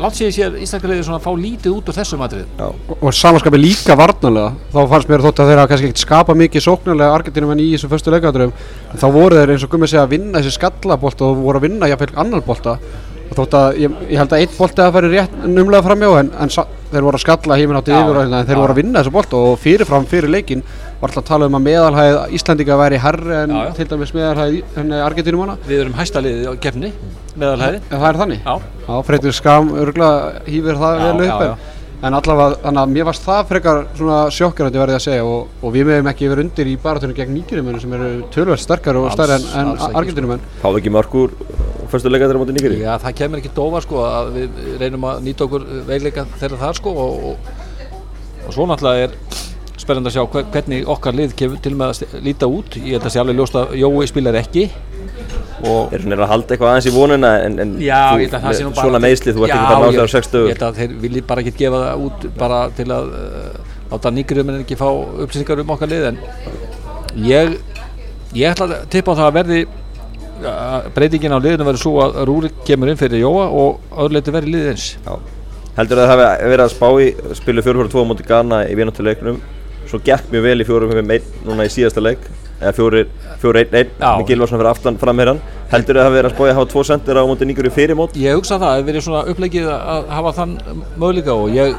langt 0.01 0.19
sér 0.19 0.33
sér 0.35 0.57
Íslandskarliði 0.61 1.07
svona 1.07 1.19
að 1.21 1.27
fá 1.27 1.33
lítið 1.41 1.75
út 1.77 1.91
úr 1.91 1.97
þessum 1.97 2.23
atrið 2.27 2.47
Já, 2.61 2.69
og 2.97 3.17
samanskapi 3.17 3.61
líka 3.61 3.97
varnalega 3.99 4.53
þá 4.75 4.79
fannst 4.93 5.11
mér 5.11 5.25
þótt 5.27 5.43
að 5.43 5.51
þeir 5.51 5.61
hafa 5.63 5.73
kannski 5.73 5.91
ekkert 5.91 6.05
skapa 6.05 6.37
mikið 6.39 6.67
sóknarlega 6.67 7.17
Argentinum 7.17 7.53
en 7.55 7.65
í 7.65 7.69
þessum 7.75 7.93
fyrstu 7.93 8.15
leikadröfum 8.15 8.55
en 8.93 9.03
þá 9.03 9.07
voru 9.17 9.41
þeir 9.41 9.55
eins 9.55 9.67
og 9.67 9.75
gummi 9.75 9.91
segja 9.91 10.07
að 10.07 10.15
vinna 10.17 10.41
þessi 10.41 10.57
skallabolta 10.59 11.29
og 11.29 11.45
voru 11.45 11.63
að 11.63 11.69
vinna 11.69 11.91
jafnvel 11.93 12.17
annan 12.25 12.47
bolta 12.47 12.79
og 13.27 13.35
þótt 13.35 13.57
að 13.59 13.79
ég, 13.83 13.95
ég 14.13 14.21
held 14.21 14.35
að 14.35 14.43
einn 14.45 14.57
bolti 14.57 14.83
að 14.85 14.93
færi 14.97 15.13
rétt 15.13 15.39
numlega 15.51 15.87
framjá 15.87 16.11
en, 16.21 16.29
en 16.45 16.53
sa, 16.53 16.67
þeir 16.93 17.07
voru 17.09 17.19
að 17.19 17.25
skalla 17.25 17.59
heiminn 17.59 17.79
átti 17.81 17.95
Já, 17.95 17.99
yfir 17.99 18.13
og 18.13 18.23
hérna, 18.23 18.43
en 18.43 18.51
þeir 18.51 18.57
já. 18.57 18.61
voru 18.61 18.75
að 18.77 18.81
vinna 18.83 19.01
þessu 19.01 19.15
bolta 19.17 19.41
og 19.41 19.57
fyrirfram 19.65 20.07
fyrir 20.11 20.31
leikin 20.31 20.63
var 21.01 21.11
alltaf 21.11 21.23
að 21.23 21.29
tala 21.29 21.47
um 21.51 21.57
að 21.59 21.65
meðalhæð 21.67 22.19
Íslandinga 22.39 22.77
væri 22.81 22.99
herri 23.03 23.39
en 23.43 23.51
Já, 23.53 23.61
já. 23.67 23.73
til 23.77 23.87
dæmis 23.91 24.13
meðalhæð 24.17 24.59
henni 24.79 25.01
Argentinum 25.05 25.55
við 25.67 25.81
erum 25.83 25.97
hæsta 25.99 26.23
liðið 26.25 26.47
á 26.49 26.55
gefni 26.65 26.93
meðalhæði 27.37 27.81
en 27.83 27.97
það 28.01 28.07
er 28.09 28.21
þannig 28.23 28.47
Já. 28.47 28.55
Já, 28.87 28.93
Freytur 29.09 29.37
Skam 29.37 29.73
örgulega 29.77 30.45
hýfir 30.47 30.81
það 30.81 31.03
vel 31.03 31.27
upp 31.27 31.45
en, 31.47 31.67
en 32.07 32.17
allavega, 32.17 32.59
þannig 32.65 32.83
að 32.83 32.95
mér 32.95 33.09
varst 33.11 33.27
það 33.27 33.43
frekar 33.51 33.83
svona 33.99 34.19
sjokkjörandi 34.39 34.83
verði 34.83 34.97
að 34.97 35.05
segja 35.05 35.27
og, 35.29 35.53
og 35.61 35.75
við 35.77 35.89
meðum 35.91 36.11
ekki 36.13 36.31
verið 36.33 36.47
undir 36.47 36.71
í 36.73 36.77
baratunum 36.81 37.17
gegn 37.17 37.37
nýgjurimennu 37.37 37.83
sem 37.83 37.97
eru 37.99 38.11
tölvægt 38.33 38.65
sterkar 38.65 39.01
og 39.01 39.11
stærri 39.13 39.37
en, 39.37 39.47
en 39.61 39.73
sko. 39.77 39.91
argentinumenn 40.01 40.47
Fáðu 40.63 40.81
ekki 40.81 40.95
markur 40.97 41.35
fyrstu 41.93 42.13
leikaður 42.13 42.37
á 42.37 42.43
móti 42.43 42.57
Nígeri 42.57 42.81
Já, 42.81 42.95
það 43.05 43.19
kemur 43.21 43.43
ekki 43.43 43.53
dófa 43.57 43.85
sko 43.85 44.05
að 44.09 44.33
við 44.37 44.63
reynum 44.81 45.05
að 45.09 45.21
nýta 45.29 45.47
okkur 45.47 45.67
veikleika 45.89 46.27
þeirra 46.41 46.63
þar 46.65 46.81
sko 46.81 46.97
og, 47.05 47.29
og, 47.33 47.53
og 48.47 48.57
svo 48.57 48.69
náttúrulega 48.69 49.09
er 49.09 49.45
spennandi 49.87 50.11
að 50.11 50.17
sjá 50.19 50.25
hver, 50.35 50.47
hvernig 50.55 50.91
okkar 50.97 51.17
lið 51.17 51.35
kemur 51.39 51.63
til 51.65 51.73
með 51.79 51.95
að 51.95 52.21
líta 52.27 52.51
út. 52.51 52.77
Ég 52.83 52.99
held 52.99 53.07
að 53.07 53.15
sé 53.15 53.23
alveg 53.23 53.39
ljóst 53.41 53.59
að 53.63 53.77
Jói 53.81 54.11
spilar 54.11 54.39
ekki. 54.43 54.67
Og 55.65 55.95
Er 55.95 56.03
svona 56.03 56.19
að 56.21 56.31
halda 56.31 56.53
eitthvað 56.53 56.71
aðeins 56.71 56.89
í 56.91 56.93
vonuna 56.93 57.31
en, 57.47 57.55
en 57.63 57.71
Já, 57.81 58.13
þú, 58.13 58.27
að 58.27 58.43
það 58.43 58.59
með 58.67 58.81
svona 58.81 59.01
meðsli 59.01 59.33
þú 59.33 59.47
ert 59.47 59.55
ekki 59.55 59.71
bara 59.71 59.79
náttúrulega 59.87 60.05
á 60.05 60.13
60 60.13 60.43
Ég 60.43 60.53
held 60.53 60.65
að 60.67 60.81
þeir 60.81 60.97
vilji 61.05 61.23
bara 61.31 61.43
ekki 61.43 61.55
gefa 61.63 61.81
það 61.81 62.05
út 62.07 62.27
bara 62.37 62.59
til 62.77 62.87
að 62.93 63.09
uh, 63.17 63.73
láta 63.95 64.13
nýgriðum 64.19 64.53
en 64.53 64.59
ekki 64.61 64.79
fá 64.81 64.87
upplýsingar 64.93 65.63
um 65.65 65.73
okkar 65.73 65.93
lið 65.95 66.05
en 66.11 66.21
ég 67.25 67.57
ég 68.37 68.53
ætla 68.53 68.69
að 68.69 68.77
tippa 68.93 69.17
á 69.17 69.19
það 69.23 69.31
að 69.31 69.39
verði 69.39 69.63
uh, 69.65 70.79
breytingin 70.99 71.37
á 71.37 71.41
liðinu 71.41 71.69
verður 71.71 71.85
svo 71.87 71.97
að 72.05 72.21
Rúrik 72.29 72.61
kemur 72.69 72.93
inn 72.93 73.01
fyrir 73.01 73.25
Jóa 73.25 73.49
og 73.49 73.97
öðruleiti 73.97 74.37
verði 74.37 74.53
liðið 74.59 74.73
eins. 74.75 74.89
Já. 75.07 75.17
Heldur 75.77 76.03
það 76.03 76.13
hafi 76.13 76.51
verið 76.53 76.65
að 76.67 76.73
spá 76.73 76.89
í 77.01 77.09
spilu 77.37 77.65
4-4-2 77.65 78.05
á 78.05 78.09
móti 78.09 78.29
Ghana 78.29 78.63
í 78.69 78.77
vináttuleiknum 78.77 79.41
svo 79.91 80.03
gekk 80.07 80.33
mjög 80.33 80.49
vel 80.49 80.59
í 80.63 80.69
4-5-1 80.69 81.31
núna 81.47 81.67
í 81.67 81.73
síðasta 81.73 82.05
leik. 82.05 82.27
Eða 82.57 82.73
4-1-1 82.79 83.91
Já. 84.01 84.11
með 84.17 84.29
Gilvarsson 84.31 84.57
fyrir 84.57 84.71
aftan 84.71 84.97
framherran 84.97 85.43
Heldur 85.69 85.99
það 85.99 86.07
hafi 86.07 86.17
verið 86.17 86.31
að 86.31 86.39
í 86.39 86.47
að 86.49 86.57
hafa 86.57 86.69
tvo 86.71 86.83
sendir 86.87 87.19
á 87.19 87.23
móti 87.27 87.47
Nígeri 87.49 87.73
fyrir 87.75 87.99
mót? 87.99 88.15
Ég 88.17 88.39
hugsa 88.39 88.55
það, 88.55 88.63
það 88.63 88.77
hefur 88.77 88.87
verið 88.89 89.05
svona 89.05 89.23
upplegið 89.33 89.67
að 89.73 90.07
hafa 90.15 90.33
þann 90.37 90.53
möguleika 90.95 91.35
og 91.35 91.51
ég 91.53 91.75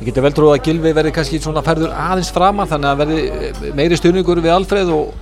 ég 0.00 0.08
geti 0.08 0.24
vel 0.24 0.32
trúið 0.34 0.54
að 0.54 0.64
Gilvi 0.66 0.92
verði 0.96 1.12
kannski 1.14 1.40
svona 1.44 1.62
færður 1.64 1.92
aðeins 1.92 2.32
framan 2.34 2.70
þannig 2.70 2.90
að 2.90 3.02
verði 3.02 3.74
meiri 3.76 3.98
stuðningur 4.00 4.40
við 4.42 4.54
Alfreð 4.54 4.94
og 4.96 5.12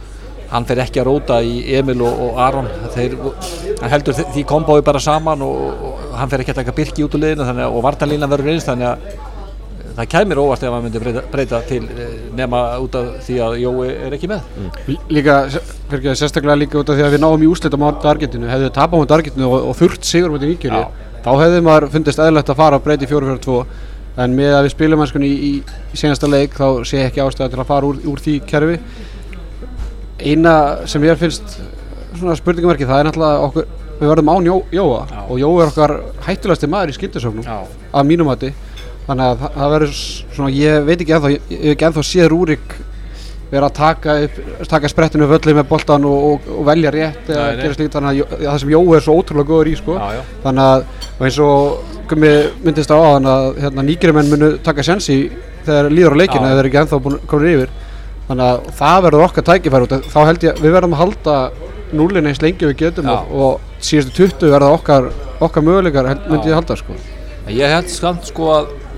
hann 0.52 0.68
fer 0.68 0.82
ekki 0.84 1.02
að 1.02 1.08
róta 1.08 1.40
í 1.42 1.58
Emil 1.74 1.98
og, 2.04 2.22
og 2.26 2.40
Aron. 2.44 2.70
Þeir, 2.94 3.18
hann 3.80 3.92
heldur 3.92 4.16
því 4.20 4.46
kombói 4.48 4.80
bara 4.86 5.02
saman 5.02 5.42
og, 5.42 5.84
og 5.90 6.16
hann 6.20 6.30
fer 6.32 6.44
ekki 6.44 6.54
að 6.54 6.62
taka 6.62 6.76
Birki 6.76 7.06
út 7.06 7.16
úr 7.16 7.24
liðinu 7.24 7.48
þannig 7.48 7.66
að, 7.66 7.76
og 7.76 7.86
vartalína 7.88 8.30
verður 8.30 8.54
eins 8.54 8.68
þannig 8.68 8.92
að 8.92 9.31
það 9.96 10.08
kæmir 10.14 10.40
óvart 10.40 10.64
ef 10.64 10.72
hann 10.72 10.84
myndi 10.86 11.00
breyta, 11.02 11.22
breyta 11.32 11.60
til 11.68 11.82
eh, 11.84 12.12
nema 12.38 12.60
út 12.82 12.96
af 12.98 13.08
því 13.26 13.38
að 13.44 13.56
Jói 13.62 13.88
er 13.92 14.16
ekki 14.16 14.30
með. 14.30 14.46
Líka, 15.12 15.36
fyrir 15.52 15.98
ekki 15.98 16.10
að 16.12 16.18
sérstaklega 16.22 16.58
líka 16.62 16.80
út 16.80 16.92
af 16.92 16.98
því 16.98 17.06
að 17.06 17.16
við 17.16 17.24
náum 17.24 17.44
í 17.44 17.50
úslit 17.50 17.76
á 17.76 17.78
móti 17.82 18.10
Argentinu 18.12 18.50
hefðu 18.50 18.68
við 18.68 18.74
tapað 18.78 19.02
móti 19.02 19.16
Argentinu 19.18 19.48
og, 19.48 19.68
og 19.70 19.78
þurft 19.80 20.08
sigur 20.08 20.36
Níkjuri 20.38 20.80
Já. 20.82 20.88
þá 21.24 21.30
hefðu 21.42 21.64
maður 21.68 21.88
fundist 21.92 22.22
eðlilegt 22.22 22.52
að 22.54 22.60
fara 22.62 22.78
að 22.80 22.86
breyti 22.86 23.10
4-4-2 23.10 23.58
en 24.22 24.34
með 24.36 24.56
að 24.56 24.66
við 24.66 24.74
spilum 24.74 25.00
mennskunni 25.00 25.28
í, 25.28 25.52
í, 25.52 25.96
senasta 25.96 26.28
leik 26.28 26.56
þá 26.56 26.66
sé 26.88 27.04
ekki 27.06 27.22
ástæða 27.24 27.52
til 27.52 27.62
að 27.62 27.70
fara 27.70 27.88
úr, 27.88 28.00
úr 28.12 28.20
því 28.20 28.34
kerfi. 28.48 28.80
Eina 30.22 30.56
sem 30.88 31.04
ég 31.06 31.20
finnst 31.20 31.56
svona 32.18 32.36
spurningamerki 32.36 32.88
það 32.88 33.00
er 33.00 33.08
náttúrulega 33.08 33.46
okkur 33.46 33.70
við 34.02 34.10
verðum 34.10 34.32
án 34.32 34.46
Jó, 34.48 34.56
Jóa. 34.74 35.00
Já. 35.08 35.22
og 35.28 35.40
Jóa 35.40 35.62
er 35.62 35.70
okkar 35.70 35.94
hættulegasti 36.26 36.68
maður 36.70 36.92
í 36.92 36.96
skildisögnum 36.96 37.46
Já. 37.46 37.58
að 37.92 38.08
mínum 38.08 38.28
mati 38.28 38.52
þannig 39.08 39.26
að 39.32 39.44
það, 39.44 39.68
verður 39.74 39.92
svona 40.36 40.50
ég 40.56 40.84
veit 40.88 41.00
ekki 41.02 41.14
ennþá, 41.16 41.30
ég, 41.34 41.46
hef 41.50 41.70
ekki 41.76 41.86
ennþá 41.88 42.04
séð 42.08 42.28
Rúrik 42.32 42.74
vera 43.52 43.68
að 43.68 43.74
taka, 43.76 44.12
taka 44.70 44.88
sprettinu 44.88 45.26
völlið 45.28 45.58
með 45.58 45.66
boltan 45.68 46.04
og, 46.08 46.22
og, 46.30 46.46
og 46.56 46.62
velja 46.70 46.92
rétt 46.94 47.26
eða 47.28 47.48
gera 47.58 47.74
slíkt 47.76 47.96
þannig 47.98 48.22
að 48.24 48.44
það 48.46 48.60
sem 48.62 48.70
Jói 48.72 48.94
er 48.96 49.04
svo 49.04 49.16
ótrúlega 49.20 49.50
góður 49.50 49.68
í 49.68 49.74
sko. 49.76 49.96
Já, 50.00 50.14
já. 50.16 50.22
þannig 50.46 50.68
að 50.70 50.84
og 51.18 51.26
eins 51.28 51.40
og 51.44 51.90
Gummi 52.12 52.30
myndist 52.64 52.90
á 52.92 52.96
aðan 52.96 53.28
að 53.32 53.44
hérna, 53.62 53.84
nýgrimenn 53.90 54.30
munu 54.32 54.48
taka 54.64 54.82
sensi 54.86 55.18
þegar 55.66 55.90
líður 55.92 56.16
á 56.16 56.20
leikinu 56.22 56.46
eða 56.48 56.54
þeir 56.56 56.62
eru 56.62 56.70
ekki 56.72 56.80
ennþá 56.82 57.00
búin 57.04 57.18
komin 57.30 57.52
yfir 57.52 57.74
þannig 58.30 58.46
að 58.48 58.72
það 58.80 59.04
verður 59.06 59.26
okkar 59.28 59.46
tækifæri 59.50 60.00
þá 60.08 60.18
held 60.30 60.46
ég 60.48 60.56
að 60.56 60.64
við 60.64 60.74
verðum 60.78 60.96
að 60.96 61.02
halda 61.02 61.36
núlin 61.92 62.28
eins 62.30 62.40
lengi 62.42 62.68
við 62.70 62.76
getum 62.86 63.08
og, 63.12 63.32
og 63.36 63.84
síðustu 63.84 64.26
20 64.32 64.52
verða 64.56 64.72
okkar, 64.78 65.10
okkar 65.44 65.66
möguleikar 65.66 66.08
held- 66.08 66.28
myndi 66.32 66.48
ég 66.52 66.56
halda 66.56 66.76
sko. 66.80 66.96
Ég 67.52 67.74
held 67.76 67.90
skamt 67.92 68.28
sko 68.30 68.48
að, 68.56 68.70
að 68.72 68.91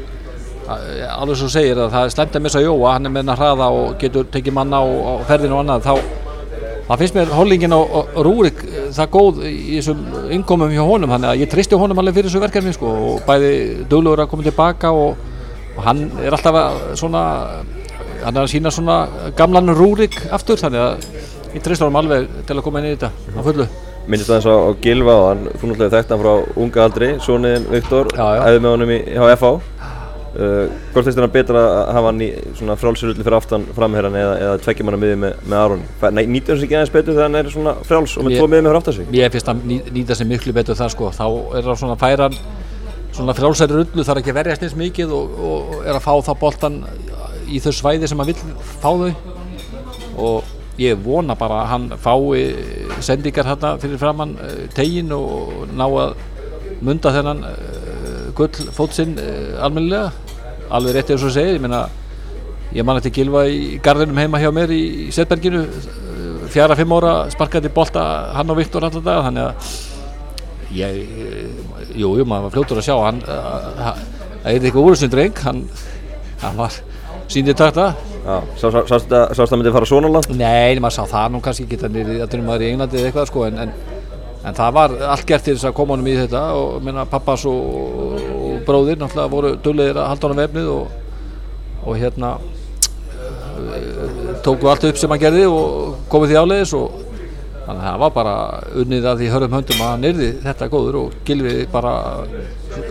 alveg 0.65 1.37
svo 1.39 1.49
segir 1.53 1.79
að 1.79 1.91
það 1.93 2.07
er 2.07 2.13
slemt 2.15 2.37
að 2.39 2.45
missa 2.47 2.63
Jóa, 2.65 2.95
hann 2.95 3.09
er 3.09 3.13
með 3.13 3.25
hann 3.25 3.35
að 3.35 3.43
hraða 3.43 3.71
og 3.79 3.97
getur 4.01 4.29
tekið 4.33 4.57
manna 4.57 4.81
á, 4.81 4.85
ferðinu 5.29 5.59
og 5.59 5.65
annað 5.65 5.89
þá 5.89 5.95
það 6.85 7.01
finnst 7.01 7.17
mér 7.17 7.33
hollingin 7.33 7.77
og, 7.77 7.95
og 7.99 8.19
Rúrik 8.27 8.65
eh, 8.65 8.89
það 8.95 9.13
góð 9.15 9.45
í 9.49 9.79
þessum 9.79 10.03
innkomum 10.37 10.73
hjá 10.73 10.83
honum 10.85 11.15
þannig 11.15 11.31
að 11.31 11.45
ég 11.45 11.53
tristi 11.53 11.79
honum 11.81 12.01
alveg 12.01 12.19
fyrir 12.19 12.31
þessu 12.31 12.43
verkefni 12.43 12.75
sko 12.77 12.91
og 13.11 13.23
bæði 13.29 13.53
duglegur 13.89 14.25
að 14.25 14.31
koma 14.33 14.47
tilbaka 14.47 14.93
og, 14.93 15.23
og 15.75 15.81
hann 15.87 16.05
er 16.21 16.37
alltaf 16.37 16.61
að 16.61 16.83
svona 17.01 17.25
hann 18.25 18.37
er 18.37 18.43
að 18.45 18.53
sína 18.53 18.73
svona 18.73 18.99
gamlan 19.39 19.73
Rúrik 19.77 20.19
aftur 20.33 20.61
þannig 20.61 20.85
að 20.85 21.09
ég 21.55 21.65
tristi 21.65 21.85
honum 21.85 22.01
alveg 22.03 22.29
til 22.45 22.59
að 22.59 22.65
koma 22.67 22.83
inn 22.83 22.91
í 22.91 22.95
þetta 22.97 23.13
á 23.13 23.41
fullu. 23.41 23.69
Minnist 24.05 24.29
aðeins 24.29 24.49
á, 24.53 24.57
á 24.69 24.71
Gilva 24.85 25.13
og 25.17 25.27
hann, 25.31 25.45
þú 25.57 25.69
náttúrulega 25.71 25.95
þekkt 25.95 26.11
hann 26.13 26.21
frá 26.21 26.57
unga 26.61 26.83
aldri, 26.85 27.07
soniðin 27.25 27.69
Viktor, 27.73 28.11
æði 28.13 28.59
með 28.61 28.75
honum 28.75 28.93
í 28.93 28.99
HFA. 29.17 29.53
Uh, 30.35 30.67
hvort 30.91 31.05
finnst 31.07 31.15
þér 31.15 31.23
hann 31.29 31.31
betra 31.35 31.61
að 31.63 31.91
hafa 31.95 32.09
hann 32.11 32.23
í 32.25 32.29
svona 32.59 32.75
frjálsirulli 32.81 33.23
fyrir 33.23 33.37
aftan 33.37 33.65
framherran 33.77 34.17
eða, 34.19 34.33
eða 34.43 34.55
tveggja 34.65 34.87
manna 34.89 34.99
miði 34.99 35.19
með, 35.23 35.37
með 35.47 35.61
Aron? 35.61 35.85
Nýtur 36.03 36.57
hann 36.57 36.59
sig 36.59 36.67
ekki 36.67 36.75
aðeins 36.81 36.91
betur 36.97 37.15
þegar 37.15 37.29
hann 37.29 37.39
er 37.39 37.51
svona 37.55 37.75
frjáls 37.87 38.17
og 38.19 38.27
með 38.27 38.35
Ég- 38.35 38.41
tvo 38.43 38.49
miði 38.51 38.65
með 38.65 38.73
fyrir 38.73 38.79
aftan 38.81 38.97
sig? 38.97 39.13
Mér 39.15 39.31
finnst 39.37 39.51
að 39.53 39.61
ný- 39.71 39.93
nýta 39.95 40.17
sér 40.19 40.29
miklu 40.33 40.55
betur 40.57 40.79
það 40.81 40.91
sko, 40.97 41.13
þá 41.15 41.23
er 41.55 41.69
það 41.69 41.79
svona 41.85 41.97
færan 42.01 42.35
svona 43.15 43.37
frjálsæri 43.39 43.79
rullu, 43.79 44.07
þarf 44.09 44.23
ekki 44.25 44.33
að 44.35 44.39
verjast 44.41 44.67
eins 44.67 44.75
mikið 44.83 45.15
og, 45.15 45.39
og 45.39 45.77
er 45.87 45.95
að 45.95 46.03
fá 46.09 46.13
það 46.27 46.41
boltan 46.43 46.81
í 47.47 47.61
þau 47.63 47.71
svæði 47.79 48.11
sem 48.11 48.19
hann 48.25 48.33
vill 48.33 48.59
fá 48.83 48.91
þau 48.91 49.15
og 50.19 50.53
ég 50.83 50.99
vona 51.07 51.37
bara 51.39 51.61
að 51.63 51.71
hann 51.71 51.87
fái 52.03 52.43
sendingar 53.07 53.47
hérna 53.53 53.77
fyrir 53.79 54.03
framann 54.03 54.35
uh, 54.43 54.67
tegin 54.75 55.15
og 55.15 55.69
ná 55.79 55.87
að 55.87 56.17
munda 56.83 57.15
þennan 57.15 57.47
uh, 57.47 58.31
gull 58.35 58.67
fótsinn 58.75 59.15
almennilega 59.63 60.11
alveg 60.79 60.97
rétt 60.99 61.13
eins 61.15 61.25
og 61.27 61.33
segir, 61.35 61.57
ég 61.59 61.63
meina 61.65 61.85
ég 62.75 62.87
man 62.87 62.99
eftir 62.99 63.13
Gilva 63.21 63.45
í 63.47 63.79
garðinum 63.85 64.19
heima 64.19 64.41
hjá 64.43 64.51
mér 64.55 64.73
í, 64.75 64.81
í 65.07 65.11
Setberginu 65.15 65.61
uh, 65.63 66.47
fjara, 66.51 66.77
fimm 66.79 66.95
ára 66.97 67.13
sparkaði 67.33 67.71
bolta 67.75 68.05
hann 68.35 68.51
og 68.51 68.59
Viktor 68.59 68.87
allar 68.89 69.05
dag 69.07 69.21
þannig 69.29 69.45
að 69.51 69.77
ég, 70.75 70.97
eh, 70.99 71.93
jú, 72.01 72.09
jú, 72.19 72.25
maður 72.27 72.49
var 72.49 72.55
fljótur 72.57 72.81
að 72.81 72.87
sjá 72.89 72.97
hann, 73.05 73.21
það 73.23 74.51
er 74.51 74.57
eitthvað 74.67 74.83
úr 74.89 74.97
þessum 74.97 75.13
dreng, 75.13 75.39
hann, 75.47 75.61
hann 76.43 76.59
var 76.59 76.81
síndið 77.31 77.61
takta 77.63 77.93
Já, 78.25 78.39
sá- 78.57 78.71
sá- 78.73 78.87
sástu 78.89 79.13
það 79.13 79.35
sástu 79.37 79.51
það 79.53 79.59
myndi 79.61 79.73
fara 79.75 79.87
svona 79.89 80.09
langt? 80.11 80.31
Nei, 80.33 80.79
maður 80.81 80.95
sá 80.97 81.05
það 81.11 81.33
nú 81.35 81.41
kannski 81.45 81.67
ekki 81.67 81.79
þannig 81.83 82.09
að 82.15 82.23
það 82.25 82.37
er 82.39 82.45
maður 82.47 82.65
í 82.65 82.69
Englandi 82.73 82.99
eða 82.99 83.11
eitthvað 83.11 83.29
sko 83.31 83.43
en, 83.51 83.59
en, 83.67 83.73
en 84.49 84.57
það 84.59 84.71
var 84.79 84.95
allt 85.13 85.27
gert 85.29 85.45
til 85.45 85.55
þess 85.59 85.69
að 85.69 85.75
koma 85.79 85.95
honum 85.95 86.09
í 86.09 86.15
þetta 86.23 86.43
og 86.57 86.79
minna 86.87 87.05
pappas 87.13 87.45
og 87.51 88.25
bróðir 88.67 89.01
náttúrulega 89.01 89.33
voru 89.33 89.55
duglegir 89.65 90.01
að 90.01 90.11
halda 90.13 90.29
honum 90.29 90.43
vefnið 90.43 90.69
og, 90.75 90.85
og 91.85 91.99
hérna 92.01 92.35
uh, 92.41 94.37
tóku 94.45 94.71
allt 94.71 94.87
upp 94.91 95.01
sem 95.01 95.15
hann 95.15 95.23
gerði 95.23 95.49
og 95.49 95.99
komið 96.13 96.33
því 96.35 96.41
áleiðis 96.43 96.75
og 96.79 97.01
þannig 97.65 97.81
að 97.81 97.89
það 97.89 98.01
var 98.03 98.15
bara 98.19 98.35
unnið 98.83 99.09
að 99.09 99.21
því 99.21 99.29
hörðum 99.33 99.57
höndum 99.59 99.83
að 99.85 99.93
hann 99.93 100.07
yrði 100.11 100.31
þetta 100.45 100.71
góður 100.73 101.01
og 101.01 101.19
Gilvi 101.25 101.55
bara 101.73 101.95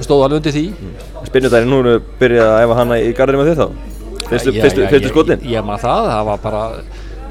stóð 0.02 0.24
alveg 0.26 0.40
undir 0.40 0.56
því 0.56 0.66
Spinnudaginn 1.28 1.70
nú 1.70 1.82
erum 1.84 1.98
við 1.98 2.08
byrjað 2.22 2.54
að 2.54 2.64
æfa 2.64 2.78
hana 2.80 3.00
í 3.02 3.12
garðinu 3.18 3.44
með 3.44 3.52
þið 3.52 3.62
þá? 3.62 3.68
Fyrstu, 4.24 5.10
skotin? 5.12 5.44
Ég, 5.46 5.66
maður 5.66 5.84
það, 5.84 6.10
það 6.10 6.28
var 6.30 6.42
bara 6.42 6.64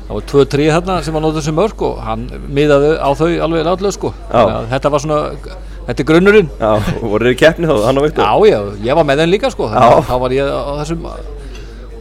það 0.06 0.14
var 0.14 0.26
tvö, 0.30 0.44
trí 0.52 0.68
þarna 0.70 0.96
sem 1.02 1.16
var 1.16 1.24
nótið 1.24 1.46
sem 1.46 1.56
mörg 1.56 1.84
og 1.88 2.00
hann 2.04 2.24
miðaði 2.52 2.92
á 3.00 3.10
þau 3.16 3.28
alveg 3.46 3.66
látlega 3.66 3.96
sko 3.96 4.12
þetta 4.70 4.92
var 4.92 5.04
svona, 5.04 5.20
þetta 5.86 6.02
er 6.04 6.08
grunnurinn 6.10 6.50
Já, 6.60 6.70
voru 7.02 7.26
þið 7.28 7.32
í 7.34 7.38
keppni 7.42 7.70
þá, 7.70 7.74
hann 7.86 7.98
og 8.00 8.04
Viktor? 8.06 8.26
Já, 8.26 8.52
já, 8.52 8.60
ég 8.88 8.98
var 8.98 9.06
með 9.08 9.22
þeim 9.22 9.32
líka 9.34 9.50
sko 9.54 9.70
þannig 9.72 10.06
þá 10.10 10.14
var 10.24 10.34
ég 10.36 10.52
á 10.52 10.72
þessum 10.82 11.08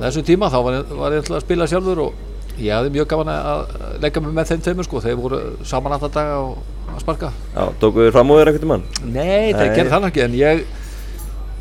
þessum 0.02 0.28
tíma, 0.28 0.50
þá 0.54 0.60
var 0.66 0.78
ég, 0.80 0.94
var 1.02 1.16
ég 1.18 1.32
að 1.32 1.42
spila 1.46 1.68
sjálfur 1.70 2.04
og 2.08 2.60
ég 2.62 2.76
hafði 2.76 2.94
mjög 2.98 3.08
gaman 3.14 3.32
að 3.34 3.64
leggja 4.04 4.22
mig 4.26 4.36
með 4.38 4.52
þeim 4.52 4.62
tveimur 4.66 4.88
sko, 4.88 5.02
þeir 5.06 5.18
voru 5.22 5.42
saman 5.66 5.96
alltaf 5.96 6.14
daga 6.14 6.38
og 6.44 6.92
að 6.92 7.02
sparka 7.06 7.30
Já, 7.56 7.64
tókuðu 7.82 8.08
þið 8.10 8.16
fram 8.18 8.34
úr 8.36 8.52
þér 8.52 8.66
um 8.68 8.74
hann? 8.76 8.86
Nei, 9.06 9.52
Nei. 9.54 9.68
gerði 9.76 9.90
það 9.94 10.08
ekki 10.12 10.24
en 10.26 10.38
ég 10.42 10.64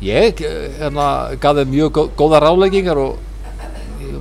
ég 0.01 0.41
hérna, 0.81 1.07
gaf 1.41 1.59
þeim 1.59 1.69
mjög 1.75 1.91
gó- 1.97 2.07
góða 2.17 2.39
ráleggingar 2.41 2.97
og 2.97 3.27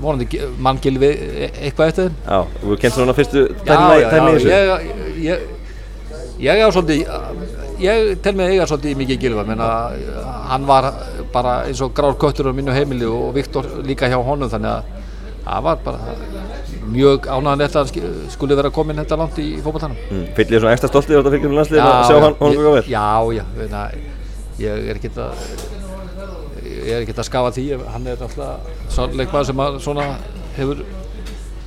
vonandi 0.00 0.40
mann 0.60 0.78
gilfi 0.80 1.08
e- 1.08 1.48
eitthvað 1.66 1.90
eftir 1.92 2.10
þeim 2.10 2.18
Já, 2.28 2.38
þú 2.60 2.66
hefur 2.68 2.82
kent 2.84 2.96
svona 2.98 3.16
fyrstu 3.16 3.46
tæmni 3.64 3.96
í 3.96 4.04
þessu? 4.12 4.50
ég, 4.52 4.84
ég, 5.24 5.48
ég 6.44 6.62
er 6.66 6.74
svolítið 6.76 7.59
ég 7.80 8.20
tel 8.24 8.34
mig 8.38 8.50
eiga 8.54 8.66
svolítið 8.68 8.96
mikið 9.00 9.20
gilfa 9.24 9.44
menna, 9.48 9.68
hann 10.50 10.66
var 10.68 10.90
bara 11.32 11.54
eins 11.68 11.80
og 11.84 11.94
grár 11.96 12.16
köttur 12.20 12.50
á 12.50 12.52
mínu 12.56 12.74
heimili 12.76 13.06
og 13.08 13.32
Viktor 13.36 13.66
líka 13.86 14.08
hjá 14.10 14.18
honum 14.26 14.50
þannig 14.52 14.70
að 14.70 14.84
það 15.46 15.62
var 15.66 15.78
bara 15.84 16.14
mjög 16.90 17.26
ánægðanlegt 17.30 17.76
að 17.76 17.80
hann 17.80 17.90
sk- 17.90 18.32
skuli 18.34 18.56
vera 18.58 18.70
komin 18.74 18.98
þetta 19.00 19.16
langt 19.20 19.38
í 19.40 19.48
fótballtanum 19.64 19.96
Mm, 20.10 20.24
Fyllir 20.36 20.56
þið 20.56 20.60
svona 20.64 20.72
ekstra 20.76 20.90
stoltið 20.92 21.16
á 21.16 21.18
þetta 21.20 21.34
fylgjum 21.36 21.54
landsliðin 21.58 21.86
að 21.86 22.06
sjá 22.08 22.16
hann 22.20 22.38
honum 22.40 22.62
góða 22.64 22.72
vel? 22.76 22.86
Já, 22.90 23.06
já, 23.38 23.44
veina, 23.60 23.82
ég 24.60 24.88
er 24.90 25.00
ekki 25.00 25.10
að 25.16 25.44
ég 26.70 26.94
er 26.96 27.04
ekki 27.04 27.14
að 27.16 27.28
skafa 27.28 27.52
því 27.56 27.64
hann 27.94 28.06
er 28.10 28.24
alltaf 28.26 28.72
svona 28.92 29.20
leikmaður 29.20 29.48
sem 29.50 29.62
að 29.64 29.78
svona 29.84 30.06
hefur 30.56 30.82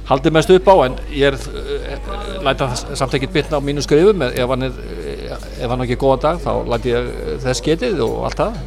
haldið 0.09 0.33
mest 0.35 0.51
upp 0.51 0.67
á 0.67 0.75
en 0.85 0.95
ég 1.15 1.29
er 1.31 1.37
uh, 1.39 2.43
læta 2.43 2.67
það 2.73 2.95
samt 2.99 3.13
ekkert 3.17 3.33
bitna 3.37 3.59
á 3.59 3.61
mínu 3.63 3.83
skrifum 3.85 4.21
ef 4.27 4.49
hann 4.51 4.67
er 4.67 4.73
ef 5.57 5.69
hann 5.69 5.81
er 5.81 5.85
ekki 5.87 5.97
góða 6.01 6.19
dag 6.23 6.39
þá 6.43 6.51
læti 6.73 6.93
ég 6.93 7.09
eh, 7.11 7.33
þess 7.43 7.63
getið 7.65 8.01
og 8.05 8.15
allt 8.29 8.39
það. 8.41 8.57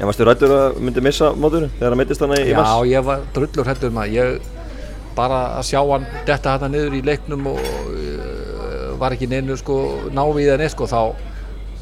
En 0.00 0.10
varstu 0.10 0.26
rættur 0.28 0.54
að 0.56 0.80
myndi 0.82 1.04
missa 1.04 1.30
mótur 1.36 1.68
þegar 1.78 1.94
hann 1.94 2.00
meittist 2.02 2.24
hana 2.26 2.40
í 2.42 2.50
Já, 2.50 2.58
mars? 2.60 2.90
ég 2.90 3.06
var 3.06 3.24
drullur 3.36 3.70
hættur 3.70 3.92
um 3.92 4.00
það 4.02 4.16
ég 4.16 4.52
bara 5.16 5.40
að 5.56 5.68
sjá 5.70 5.80
hann 5.80 6.04
detta 6.28 6.58
hann 6.60 6.74
niður 6.76 6.98
í 6.98 7.04
leiknum 7.06 7.46
og 7.54 7.62
uh, 7.62 8.90
var 9.00 9.16
ekki 9.16 9.28
neinu 9.30 9.56
sko 9.56 9.78
návið 10.12 10.52
en 10.56 10.66
eitt 10.66 10.74
sko. 10.76 10.88
Þá 10.90 11.00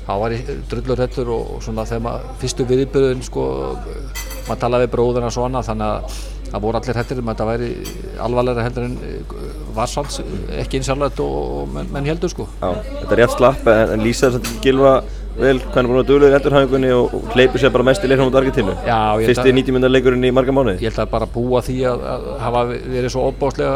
þá 0.05 0.13
var 0.21 0.35
ég 0.37 0.49
drullur 0.71 1.01
hættur 1.01 1.31
og, 1.33 1.57
og 1.57 1.63
svona 1.65 1.87
þegar 1.89 2.05
maður 2.05 2.33
fyrstu 2.43 2.67
viðbyrðun 2.69 3.23
sko 3.25 3.45
maður 4.45 4.61
talaði 4.61 4.87
við 4.87 4.95
bróðuna 4.95 5.31
svona 5.33 5.63
þannig 5.65 5.95
að 5.95 6.19
það 6.55 6.63
voru 6.65 6.79
allir 6.81 6.99
hættir 7.01 7.21
um 7.21 7.29
að 7.29 7.35
þetta 7.35 7.49
væri 7.51 7.69
alvarlega 8.29 8.65
heldur 8.69 8.87
en 8.87 8.97
varsands 9.75 10.21
ekki 10.63 10.79
einsallætt 10.81 11.21
og, 11.25 11.35
og 11.59 11.69
menn, 11.75 11.91
menn 11.95 12.07
heldur 12.13 12.31
sko. 12.31 12.47
Já, 12.63 12.71
þetta 13.03 13.17
er 13.17 13.23
rétt 13.25 13.37
slapp 13.37 13.69
en, 13.75 13.95
en 13.97 14.05
lýsa 14.07 14.31
þess 14.31 14.41
að 14.55 14.63
gilfa 14.69 14.95
vel 15.35 15.57
er 15.59 15.87
búin 15.91 15.99
að 15.99 16.07
duglega 16.13 16.37
í 16.37 16.39
endurhæfingunni 16.39 16.91
og, 16.95 17.15
og 17.19 17.33
hleypur 17.35 17.59
sér 17.59 17.73
bara 17.75 17.87
mest 17.89 18.05
í 18.07 18.11
leiknum 18.11 18.29
út 18.31 18.37
Argentínu 18.39 18.77
Fyrsti 18.79 19.49
að- 19.51 19.57
90 19.59 19.75
myndar 19.75 19.91
leikurinn 19.91 20.29
í 20.29 20.31
marga 20.31 20.55
mánuði? 20.55 20.79
Ég 20.79 20.93
held 20.95 21.03
að 21.03 21.11
bara 21.11 21.27
búa 21.35 21.63
því 21.67 21.79
að, 21.91 22.05
að 22.13 22.29
hafa 22.45 22.63
verið 22.71 23.11
svo 23.17 23.25
óbáslega 23.33 23.75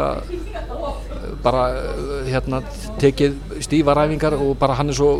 bara 1.43 1.65
uh, 1.75 2.13
hérna 2.27 2.61
tekið 2.99 3.35
stífar 3.63 3.99
æfingar 4.05 4.37
og 4.39 4.55
bara 4.59 4.77
hann 4.79 4.91
er 4.91 4.97
svo 4.97 5.11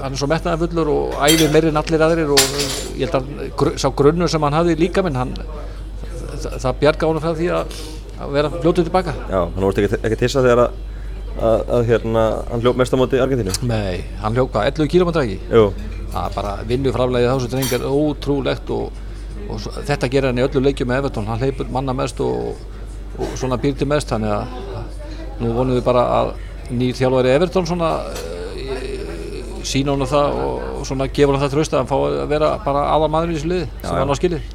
hann 0.00 0.12
er 0.16 0.20
svo 0.20 0.28
metnaðarfullur 0.32 0.90
og 0.92 1.14
æfir 1.28 1.52
meiri 1.52 1.70
en 1.72 1.80
allir 1.80 2.02
aðrir 2.08 2.32
og 2.34 2.42
ég 2.96 3.06
held 3.06 3.16
að 3.20 3.30
gr 3.60 3.72
sá 3.80 3.88
grunnur 3.96 4.32
sem 4.32 4.44
hann 4.48 4.56
hafði 4.56 4.76
líka 4.80 5.04
minn 5.04 5.16
hann 5.16 5.32
það, 6.42 6.58
það 6.64 6.76
bjarga 6.82 7.08
honum 7.10 7.24
frá 7.24 7.32
því 7.38 7.48
að, 7.56 7.80
að 8.16 8.36
vera 8.36 8.52
fljótið 8.56 8.88
tilbaka 8.88 9.14
Já, 9.16 9.38
hann 9.40 9.64
vorst 9.64 9.80
ekki, 9.82 10.18
tissa 10.20 10.44
þegar 10.44 10.62
að, 10.64 10.78
að, 11.36 11.64
að 11.78 11.90
hérna, 11.90 12.24
hann 12.50 12.64
hljóp 12.64 12.80
mest 12.80 12.94
á 12.94 13.00
móti 13.00 13.22
Argentínu. 13.22 13.56
Nei, 13.68 14.04
hann 14.22 14.38
hljóka 14.38 14.64
11 14.68 14.92
km 14.92 15.12
ekki? 15.22 15.40
Það 16.12 16.22
er 16.22 16.36
bara 16.36 16.54
vinnufraflegið 16.70 17.32
þá 17.32 17.42
sem 17.44 17.52
dreng 17.56 17.74
er 17.76 17.88
ótrúlegt 17.90 18.72
og, 18.76 19.02
og 19.50 19.66
þetta 19.90 20.10
gerir 20.12 20.30
hann 20.30 20.40
í 20.40 20.46
öllu 20.46 20.62
leikjum 20.64 20.88
með 20.92 21.02
Evertón 21.02 21.28
hann 21.28 21.42
hleypur 21.42 21.68
manna 21.74 21.96
mest 21.96 22.22
og, 22.24 22.56
og 23.18 23.34
svona 23.36 23.58
býrti 23.60 23.88
mest 23.88 24.12
þannig 24.14 24.32
að 24.32 25.42
nú 25.42 25.52
vonum 25.52 25.76
við 25.76 25.84
bara 25.84 26.06
að 26.20 26.32
nýr 26.72 26.96
þjálfari 26.96 27.34
Evertón 27.36 27.68
svona 27.68 27.90
sína 29.66 29.94
honum 29.94 30.10
það 30.10 30.40
og, 30.42 30.66
og 30.78 30.88
svona 30.88 31.08
gefa 31.12 31.34
hann 31.34 31.44
það 31.44 31.54
tröst 31.56 31.74
að 31.74 31.82
hann 31.82 31.90
fá 31.90 31.96
að 31.98 32.18
vera 32.32 32.50
bara 32.64 32.84
aðal 32.94 33.10
maður 33.12 33.32
í 33.32 33.38
þessu 33.38 33.50
liði 33.52 33.68
sem 33.82 34.00
hann 34.00 34.12
á 34.12 34.16
skilið. 34.20 34.50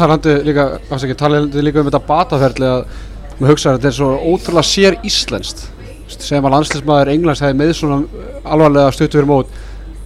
Talandi 0.00 0.36
líka, 0.48 0.66
afsaki, 0.88 1.18
talandi 1.20 1.64
líka 1.64 1.82
um 1.82 1.90
þetta 1.90 2.02
bataferli 2.08 2.70
að 2.70 2.80
maður 3.38 3.54
hugsa 3.54 3.70
að 3.70 3.78
þetta 3.78 3.90
er 3.90 3.98
svo 3.98 4.10
ótrúlega 4.32 4.70
sér 4.70 4.98
íslenskt 5.06 5.68
sem 6.14 6.44
að 6.44 6.54
landslismæður 6.54 7.12
Englands 7.14 7.42
hefði 7.42 7.60
með 7.60 7.72
svona 7.78 8.26
alvarlega 8.44 8.92
stuttu 8.94 9.18
fyrir 9.18 9.30
mót 9.30 9.54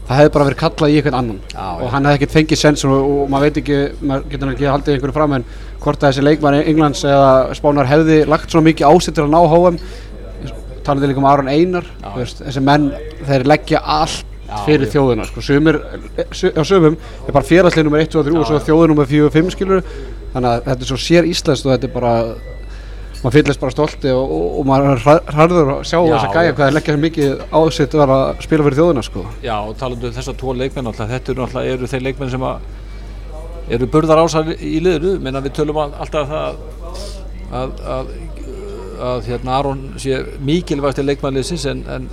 það 0.08 0.20
hefði 0.22 0.32
bara 0.34 0.46
verið 0.48 0.60
kallað 0.62 0.92
í 0.92 0.98
einhvern 0.98 1.16
annan. 1.18 1.40
Já, 1.52 1.64
og 1.68 1.90
hann 1.92 2.06
hefði 2.08 2.18
ekkert 2.18 2.34
fengið 2.36 2.60
sens 2.62 2.84
og, 2.88 2.94
og 2.96 3.32
maður 3.32 3.48
veit 3.48 3.58
ekki, 3.60 3.80
maður 4.00 4.28
getur 4.32 4.52
ekki 4.54 4.70
haldið 4.70 4.94
einhverju 4.94 5.16
fram 5.18 5.34
en 5.36 5.44
hvort 5.82 6.00
að 6.00 6.06
þessi 6.08 6.24
leikmæri 6.24 6.62
Englands 6.72 7.02
eða 7.04 7.56
Spánar 7.58 7.90
hefði 7.90 8.22
lagt 8.30 8.52
svona 8.52 8.70
mikið 8.70 8.88
ásett 8.88 9.18
til 9.18 9.26
að 9.26 9.34
ná 9.34 9.40
HM 9.52 9.76
talandi 10.88 11.10
líka 11.12 11.20
um 11.22 11.28
Aron 11.30 11.48
Einar 11.52 11.86
veist, 12.16 12.42
þessi 12.46 12.64
menn, 12.64 12.90
þeir 13.28 13.46
leggja 13.52 13.84
allt 13.84 14.24
Já, 14.48 14.56
fyrir 14.64 14.86
já. 14.88 14.92
þjóðina 14.96 15.26
sko. 15.28 15.42
sumir, 15.44 15.76
su- 16.32 16.52
á 16.56 16.62
sumum 16.64 16.94
er 17.28 17.34
bara 17.36 17.44
félagslega 17.44 17.84
nummer 17.84 18.00
1 18.00 18.14
og 18.16 18.24
3 18.30 18.38
og 18.40 18.46
svo 18.48 18.60
þjóðin 18.64 18.94
nummer 18.94 19.08
4 19.10 19.26
og 19.28 19.34
5 19.34 19.50
skilur 19.52 19.82
þannig 20.32 20.48
að 20.54 20.62
þetta 20.70 20.86
er 20.86 20.88
svo 20.88 20.96
sér 21.04 21.28
íslenskt 21.28 21.66
og 21.68 21.74
þetta 21.74 21.88
er 21.90 21.92
bara 21.98 22.12
maður 23.18 23.34
fyllist 23.34 23.60
bara 23.60 23.74
stolti 23.74 24.10
og, 24.14 24.30
og, 24.30 24.46
og 24.60 24.66
maður 24.70 25.02
hræður 25.34 25.70
að 25.74 25.82
sjá 25.90 25.98
Já, 25.98 26.12
þessa 26.14 26.32
gæja 26.38 26.52
hvað 26.54 26.64
þeir 26.64 26.76
leggja 26.78 26.96
mikið 27.04 27.30
að 27.58 27.96
vera 27.98 28.18
að 28.22 28.42
spila 28.46 28.66
fyrir 28.68 28.78
þjóðina 28.78 29.02
sko. 29.04 29.24
Já, 29.44 29.54
og 29.68 29.76
talandu 29.80 30.08
um 30.08 30.16
þessar 30.16 30.36
tvo 30.40 30.54
leikmenn 30.54 30.86
alltaf, 30.92 31.10
þetta 31.12 31.34
eru 31.34 31.44
alltaf 31.44 31.68
eru 31.74 31.90
þeir 31.92 32.04
leikmenn 32.08 32.30
sem 32.32 32.46
að 32.48 33.74
eru 33.76 33.88
burðar 33.92 34.22
ásar 34.22 34.48
í 34.54 34.78
liðinu 34.80 35.16
menn 35.20 35.42
við 35.44 35.56
tölum 35.58 35.82
all- 35.82 35.96
alltaf 35.98 36.30
það 36.30 36.62
að, 37.58 37.74
að, 37.96 38.12
að 38.98 39.28
hérna 39.32 39.58
Aron 39.58 39.84
sé 40.00 40.22
mikilvægst 40.44 41.02
leikmannliðsins 41.04 41.66
en, 41.70 41.84
en 41.88 42.08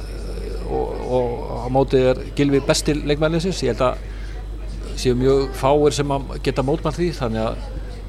og, 0.65 0.91
og 1.19 1.29
á 1.65 1.67
móti 1.73 2.01
er 2.11 2.19
Gilvi 2.37 2.61
besti 2.65 2.95
leikmannliðsins 2.97 3.63
ég 3.65 3.73
held 3.73 3.85
að 3.89 4.99
séu 4.99 5.15
mjög 5.19 5.49
fáir 5.59 5.95
sem 5.95 6.11
að 6.15 6.37
geta 6.45 6.63
mótmann 6.65 6.95
því 6.95 7.11
þannig 7.19 7.47
að 7.49 7.63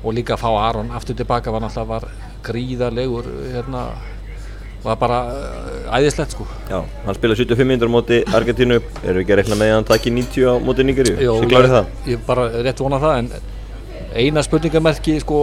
og 0.06 0.14
líka 0.14 0.36
að 0.36 0.44
fá 0.44 0.50
Aron 0.68 0.92
aftur 0.94 1.16
tilbaka 1.18 1.50
var 1.50 1.64
náttúrulega 1.64 1.90
var 1.90 2.04
gríðarlegur 2.46 3.26
hérna 3.54 3.86
var 4.84 4.98
bara 5.00 5.18
uh, 5.32 5.96
æðislegt 5.98 6.36
sko 6.36 6.46
Já, 6.70 6.78
hann 7.06 7.18
spilaði 7.18 7.42
75 7.42 7.70
minnur 7.70 7.90
á 7.90 7.96
móti 7.96 8.20
Argentínu 8.38 8.78
Erum 8.78 9.18
við 9.18 9.22
ekki 9.24 9.34
að 9.34 9.40
rekna 9.40 9.58
með 9.58 9.72
að 9.72 9.78
hann 9.80 9.88
taki 9.88 10.12
90 10.14 10.46
á 10.46 10.54
móti? 10.62 10.86
Jó, 11.24 11.32
Svo 11.40 11.48
klárið 11.50 11.74
það? 11.74 11.88
Ég 12.12 12.26
bara 12.28 12.46
rétt 12.66 12.82
vona 12.84 13.00
það 13.02 13.16
en 13.22 13.30
eina 14.16 14.44
spurningamerki 14.46 15.18
sko 15.24 15.40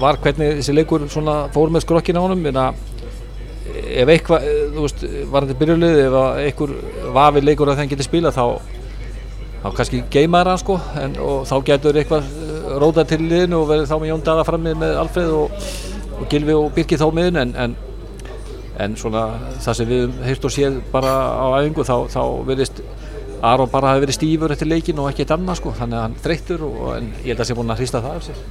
var 0.00 0.18
hvernig 0.22 0.58
þessi 0.58 0.74
leikur 0.76 1.06
fór 1.54 1.72
með 1.72 1.84
skrokkina 1.86 2.22
á 2.22 2.24
honum? 2.26 2.46
Ef 3.84 4.10
eitthvað, 4.12 4.44
eh, 4.46 5.24
var 5.30 5.46
þetta 5.46 5.58
byrjulið 5.60 6.00
ef 6.04 6.16
að 6.20 6.40
einhver 6.44 6.74
vafi 7.14 7.42
leikur 7.42 7.68
að 7.68 7.80
þeim 7.80 7.90
geti 7.92 8.06
spila 8.06 8.32
þá 8.34 8.44
þá 9.64 9.70
kannski 9.78 10.02
geimaður 10.12 10.50
hann 10.52 10.60
sko 10.60 10.76
en, 11.00 11.16
og 11.24 11.46
þá 11.48 11.54
getur 11.70 11.96
eitthvað 11.96 12.28
eh, 12.28 12.76
rótað 12.82 13.10
til 13.14 13.20
liðinu 13.24 13.62
og 13.62 13.70
verið 13.72 13.88
þá 13.88 13.96
með 13.96 14.10
Jón 14.12 14.24
Dada 14.26 14.44
frammi 14.44 14.74
með 14.76 14.98
Alfreð 15.00 15.34
og, 15.38 15.66
og 16.18 16.28
Gilvi 16.30 16.56
og 16.58 16.70
Birki 16.76 17.00
þá 17.00 17.08
miðun 17.16 17.40
en, 17.40 17.54
en 17.56 17.76
en 18.82 18.96
svona 18.98 19.22
það 19.62 19.76
sem 19.78 19.88
við 19.88 20.00
höfum 20.02 20.24
heyrt 20.26 20.46
og 20.48 20.52
séð 20.54 20.78
bara 20.90 21.12
á 21.38 21.46
æfingu 21.60 21.84
þá, 21.86 21.94
þá 22.10 22.22
verðist 22.48 22.80
Aron 23.44 23.70
bara 23.72 23.92
hafi 23.92 24.04
verið 24.04 24.18
stífur 24.18 24.54
eftir 24.54 24.70
leikin 24.70 25.00
og 25.02 25.10
ekkert 25.10 25.34
annað 25.36 25.60
sko 25.60 25.74
þannig 25.78 25.98
að 25.98 26.04
hann 26.06 26.18
þreyttur 26.26 26.66
og 26.68 26.82
en 26.96 27.08
ég 27.22 27.30
held 27.32 27.44
að 27.44 27.50
sé 27.50 27.58
búin 27.58 27.74
að 27.74 27.82
hrista 27.82 28.02
það 28.04 28.18
af 28.18 28.28
sér. 28.28 28.42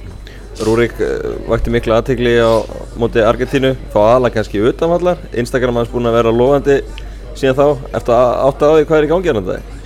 Rúrik 0.64 0.98
uh, 1.02 1.30
vakti 1.50 1.74
mikla 1.74 2.00
aðtegli 2.00 2.34
á 2.38 2.52
móti 3.00 3.24
Argentínu 3.26 3.74
Fá 3.94 4.00
aðalega 4.04 4.38
kannski 4.38 4.62
utanvallar 4.70 5.22
Instagram 5.34 5.80
hans 5.82 5.90
búin 5.90 6.10
að 6.10 6.20
vera 6.20 6.34
lofandi 6.34 6.80
síðan 7.34 7.58
þá. 7.58 7.88
Eftir 7.98 8.14
að 8.14 8.34
átta 8.48 8.70
á 8.70 8.74
því 8.76 8.84
hvað 8.90 9.00
er 9.00 9.08
í 9.08 9.14
gangi 9.14 9.32
hérna 9.32 9.48
þetta 9.48 9.82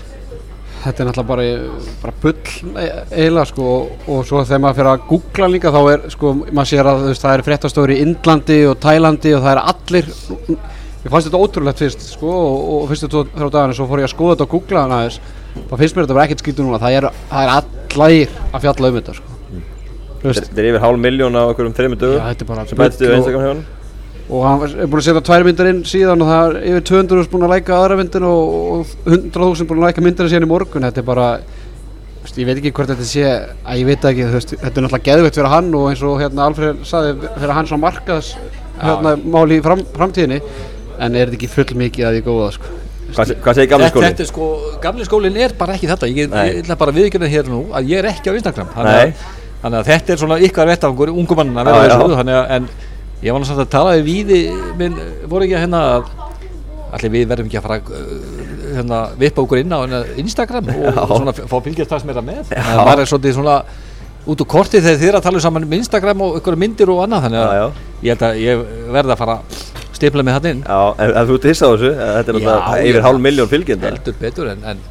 þetta 0.79 1.03
er 1.03 1.09
náttúrulega 1.09 1.29
bara, 1.29 1.45
bara 2.03 2.15
bull 2.23 2.83
e- 2.83 2.91
eiginlega 3.11 3.47
sko 3.51 3.69
og, 3.69 3.95
og 4.07 4.27
svo 4.29 4.43
þegar 4.47 4.63
maður 4.65 4.79
fyrir 4.79 4.91
að 4.93 5.07
googla 5.11 5.51
líka 5.53 5.73
þá 5.75 5.81
er 5.93 6.05
sko 6.15 6.33
maður 6.39 6.71
sér 6.71 6.91
að 6.93 7.07
það 7.19 7.33
er 7.35 7.45
fréttastofur 7.49 7.95
í 7.95 8.01
Indlandi 8.05 8.59
og 8.71 8.77
Tælandi 8.83 9.35
og 9.37 9.47
það 9.47 9.55
er 9.55 9.63
allir 9.73 10.11
ég 11.05 11.13
fannst 11.13 11.29
þetta 11.29 11.41
ótrúlegt 11.45 11.83
fyrst 11.83 12.05
sko 12.13 12.33
og, 12.35 12.69
og 12.75 12.85
fyrstu 12.91 13.09
þrjá 13.13 13.49
dagana 13.55 13.77
svo 13.77 13.87
fór 13.91 14.03
ég 14.03 14.09
að 14.09 14.15
skoða 14.15 14.35
þetta 14.37 14.47
og 14.49 14.53
googla 14.55 14.85
þannig 14.85 14.99
aðeins. 14.99 15.19
Þá 15.59 15.75
finnst 15.81 15.97
mér 15.97 16.05
þetta 16.07 16.17
bara 16.19 16.27
ekkert 16.29 16.45
skýtur 16.45 16.67
núna. 16.67 16.81
Það 16.83 16.97
er, 16.99 17.09
það 17.31 17.47
er 17.47 17.53
allir 17.55 18.37
að 18.53 18.65
fjalla 18.67 18.91
um 18.93 18.99
þetta 19.01 19.17
sko. 19.19 19.35
Veist 20.23 20.47
Þetta 20.49 20.63
er 20.63 20.71
yfir 20.73 20.83
hálf 20.83 21.03
miljón 21.03 21.39
á 21.39 21.43
okkur 21.47 21.69
um 21.69 21.75
þreymur 21.79 22.01
dögum 22.01 22.49
bara 22.49 22.65
sem 22.67 22.79
bættist 22.79 23.05
við 23.05 23.13
og- 23.13 23.21
Instagram 23.21 23.45
hjá 23.45 23.53
hann 23.55 23.67
og 24.29 24.43
hann 24.45 24.61
er 24.69 24.89
búin 24.93 25.01
að 25.01 25.07
setja 25.07 25.23
tvær 25.25 25.45
myndir 25.47 25.69
inn 25.71 25.79
síðan 25.89 26.21
og 26.21 26.29
það 26.29 26.49
er 26.51 26.57
yfir 26.69 26.83
200.000 26.91 27.31
búin 27.33 27.47
að 27.47 27.53
læka 27.55 27.77
aðra 27.79 27.97
myndin 27.97 28.27
og, 28.29 28.51
og 28.75 28.91
100.000 29.09 29.69
búin 29.71 29.79
að 29.81 29.87
læka 29.87 30.05
myndina 30.05 30.29
síðan 30.29 30.45
í 30.45 30.51
morgun. 30.51 30.85
Þetta 30.85 31.01
er 31.01 31.07
bara 31.07 31.29
ég 32.39 32.47
veit 32.47 32.59
ekki 32.61 32.73
hvort 32.77 32.91
þetta 32.93 33.07
sé 33.09 33.25
að 33.25 33.79
ég 33.81 33.89
veit 33.89 34.05
ekki, 34.05 34.27
veist, 34.35 34.53
þetta 34.53 34.69
er 34.69 34.85
náttúrulega 34.85 35.07
geðveikt 35.09 35.39
fyrir 35.39 35.51
hann 35.53 35.71
og 35.75 35.87
eins 35.91 36.03
og 36.07 36.21
hérna 36.21 36.45
Alfred 36.47 36.83
saði 36.87 37.15
fyrir 37.25 37.55
hann 37.57 37.71
svona 37.71 37.83
markaðs 37.87 38.29
hérna, 38.83 39.15
máli 39.25 39.59
í 39.59 39.65
fram, 39.65 39.81
framtíðinni 39.97 40.39
en 40.99 41.15
er 41.19 41.31
þetta 41.31 41.39
ekki 41.39 41.51
full 41.53 41.79
mikið 41.85 42.09
að 42.11 42.19
ég 42.19 42.27
góða 42.29 42.51
sko. 42.59 42.75
Hvað, 43.09 43.31
hvað 43.45 43.57
segir 43.57 43.71
gamli 43.73 43.87
Þetta, 43.87 43.95
skóli? 43.95 44.09
þetta 44.11 44.23
er 44.25 44.29
sko, 44.29 44.47
gamli 44.85 45.05
skólinn 45.09 45.37
er 45.41 45.55
bara 45.59 45.75
ekki 45.79 45.89
þetta. 45.89 46.09
Ég, 46.13 46.35
ætla 46.63 46.77
bara 46.77 46.93
að 46.93 46.99
viðkynna 47.01 47.31
hér 47.33 47.49
nú 47.49 47.61
að 47.73 47.89
ég 47.89 48.03
er 48.03 48.09
ekki 48.11 48.29
á 48.29 48.37
Instagram. 48.37 48.69
Þannig 48.75 48.99
að, 49.01 49.27
þannig 49.63 49.79
að 49.81 49.89
þetta 49.93 50.13
er 50.15 50.21
svona 50.23 50.39
ykkar 50.49 50.69
vettafangur 50.69 51.13
ungum 51.15 51.41
mann 51.41 51.57
að 51.63 51.71
vera 51.73 51.97
þessu 51.97 52.19
þannig 52.21 52.37
að 52.39 52.53
en 52.59 52.69
ég 53.25 53.33
var 53.35 53.43
náttúrulega 53.43 53.65
að 53.65 53.73
tala 53.73 53.95
við 53.97 54.05
víði 54.11 54.41
minn 54.79 54.99
voru 55.33 55.47
ekki 55.49 55.57
að 55.57 55.65
hérna 55.65 55.81
að 55.97 56.13
allir 56.99 57.13
við 57.13 57.25
verðum 57.33 57.49
ekki 57.51 57.59
að 57.59 57.67
fara 57.67 57.81
uh, 57.81 58.13
hérna, 58.77 59.01
vippa 59.21 59.43
okkur 59.43 59.61
inn 59.63 59.73
á 59.75 59.79
hérna, 59.83 60.03
Instagram 60.23 60.71
og, 60.73 60.87
og 61.03 61.11
svona 61.17 61.35
fá 61.37 61.57
fylgjast 61.65 61.91
það 61.93 62.05
sem 62.05 62.13
er 62.15 62.21
að 62.23 62.29
með. 62.29 62.45
Þannig 62.53 62.71
að 62.77 62.87
maður 62.89 63.03
er 63.03 63.11
svolítið 63.11 63.37
svona 63.41 63.57
út 64.29 64.45
úr 64.45 64.49
korti 64.53 64.81
þegar 64.85 65.01
þið 65.01 65.09
er 65.11 65.19
að 65.19 65.27
tala 65.27 65.43
saman 65.45 65.65
um 65.67 65.75
Instagram 65.79 66.23
og 66.29 66.39
ykkur 66.43 66.57
myndir 66.61 66.93
og 66.93 67.03
annað 67.07 67.27
þannig 67.27 67.43
að 67.43 67.53
Já, 67.57 67.61
já. 67.65 67.69
ég 68.05 68.15
held 68.15 68.25
að 68.29 68.41
ég 68.45 68.65
verði 68.97 69.15
að 69.17 69.21
fara 69.25 69.37
að 69.99 70.03
stipla 70.03 70.25
mig 70.27 70.37
hann 70.39 70.49
inn. 70.53 70.61
Já, 70.63 70.81
en, 71.03 71.13
en 71.19 71.29
þú 71.29 71.37
ert 71.39 71.49
hissa 71.51 71.67
á 71.67 71.71
þessu 71.75 71.91
Þetta 71.99 72.33
er 72.33 72.39
náttúrulega 72.39 72.89
yfir 72.93 73.05
hálf 73.09 73.23
miljón 73.27 73.51
fylgjenda. 73.51 73.91
Heldur 73.93 74.19
betur 74.23 74.51
en, 74.55 74.65
en, 74.73 74.83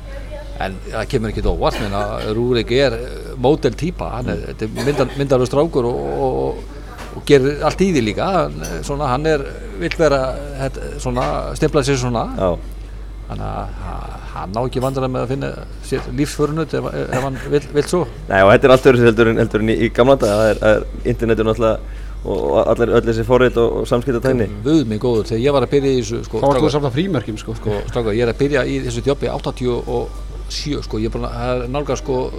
en 0.67 0.77
það 0.91 1.05
kemur 1.13 1.33
ekki 1.33 1.45
óvart 1.47 1.79
menn 1.83 1.95
að 1.97 2.25
Rúrik 2.37 2.73
er 2.77 2.97
mótel 3.41 3.75
típa 3.77 4.09
hann 4.17 4.31
er, 4.33 4.41
er 4.53 4.73
myndar, 4.81 5.11
myndarlega 5.17 5.49
strákur 5.51 5.87
og, 5.89 6.01
og, 6.27 6.79
og 7.17 7.25
gerir 7.29 7.61
allt 7.67 7.83
í 7.85 7.91
því 7.95 8.03
líka. 8.11 8.27
Hann, 8.41 8.57
svona, 8.85 9.11
hann 9.13 9.25
er, 9.29 9.45
vill 9.81 9.93
vera 9.99 10.21
þetta, 10.63 10.91
svona, 11.03 11.27
stemplað 11.59 11.87
sér 11.91 12.01
svona. 12.03 12.25
Já, 12.37 12.49
þannig 13.27 13.47
að 13.51 13.77
ha- 13.85 14.13
hann 14.37 14.51
ná 14.53 14.59
ekki 14.67 14.81
vandræði 14.83 15.09
með 15.13 15.23
að 15.25 15.31
finna 15.33 15.47
sér 15.87 16.09
lífsförunut 16.15 16.73
ef, 16.77 16.89
ef 16.93 17.23
hann 17.25 17.39
vill, 17.51 17.63
vill 17.73 17.87
svo. 17.89 18.03
Nei 18.29 18.41
og 18.43 18.51
þetta 18.53 18.67
er 18.69 18.73
allt 18.75 18.89
öðru 18.91 19.07
heldur 19.07 19.31
en, 19.31 19.39
heldur 19.41 19.63
en 19.65 19.71
í, 19.73 19.77
í 19.87 19.89
gamla 19.97 20.15
dag, 20.21 20.29
það 20.29 20.51
er, 20.51 20.59
er 20.69 21.09
internetu 21.13 21.45
náttúrulega 21.47 22.03
og, 22.25 22.67
allir, 22.67 22.89
öll 22.97 23.05
þessi 23.07 23.23
forrið 23.27 23.57
og, 23.61 23.75
og 23.81 23.87
samskiptatækni. 23.87 24.47
Guð 24.65 24.85
mig 24.89 24.99
góður, 24.99 25.27
þegar 25.29 25.43
ég 25.45 25.53
var 25.53 25.63
að 25.67 25.71
byrja 25.75 25.91
í 25.91 26.01
þessu 26.01 26.23
sko, 26.25 26.39
Þá 26.41 26.47
varst 26.47 26.61
þú 26.63 26.69
strákar- 26.71 26.89
að 26.89 26.95
frímerkjum 26.97 27.37
sko. 27.39 27.55
sko, 27.55 27.77
strákar, 27.91 28.13
ég 28.17 28.23
er 28.27 28.33
að 28.33 28.39
byrja 28.41 28.65
í 28.67 28.79
þessu 28.87 29.03
djópi 29.05 29.29
87 29.31 30.83
sko, 30.83 30.97
ég 30.99 31.05
er 31.05 31.13
búin 31.17 31.27
að 31.29 31.67
nálgast 31.71 32.03
sko 32.03 32.31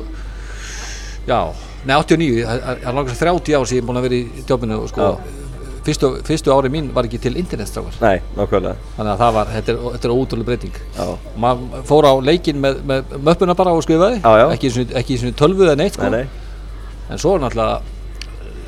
já, 1.29 1.41
nei 1.87 1.95
89 1.97 2.45
það 2.45 2.71
er- 2.73 2.95
nálgast 2.95 3.21
30 3.23 3.55
ár 3.59 3.67
sem 3.67 3.79
ég 3.79 3.83
er 3.83 3.87
búin 3.89 4.01
að 4.01 4.07
vera 4.09 4.15
í 4.19 4.45
djópinu 4.49 4.79
sko, 4.89 5.09
fyrstu, 5.89 6.09
fyrstu 6.27 6.53
ári 6.53 6.69
mín 6.73 6.91
var 6.93 7.05
ekki 7.09 7.19
til 7.21 7.37
internet 7.37 7.69
strákar 7.69 7.97
Nei, 8.01 8.21
nákvæmlega. 8.37 8.77
þannig 8.97 9.13
að 9.15 9.19
það 9.23 9.33
var, 9.39 9.47
þetta 9.55 9.73
er, 9.73 9.79
þetta 9.95 10.09
er 10.09 10.15
ótrúlega 10.17 10.45
breyting 10.45 10.81
maður 11.39 11.85
fór 11.89 12.05
á 12.09 12.13
leikinn 12.21 12.61
með, 12.61 12.83
með 12.85 13.15
möppuna 13.25 13.55
bara 13.57 13.73
og 13.73 13.83
skrifaði 13.87 14.21
Já, 14.21 14.33
já. 14.43 14.47
ekki 14.57 14.67
í 14.69 14.75
svona- 14.75 14.99
ekki 15.01 15.15
í 15.15 15.19
svona 15.23 15.39
tölvu 15.39 15.65
eða 15.69 15.77
neitt 15.81 15.95
sko. 15.95 16.11
Nei, 16.11 16.25
nei. 16.25 16.29
en 17.11 17.19
svo 17.19 17.37
er 17.37 17.41
náttúrulega 17.41 17.81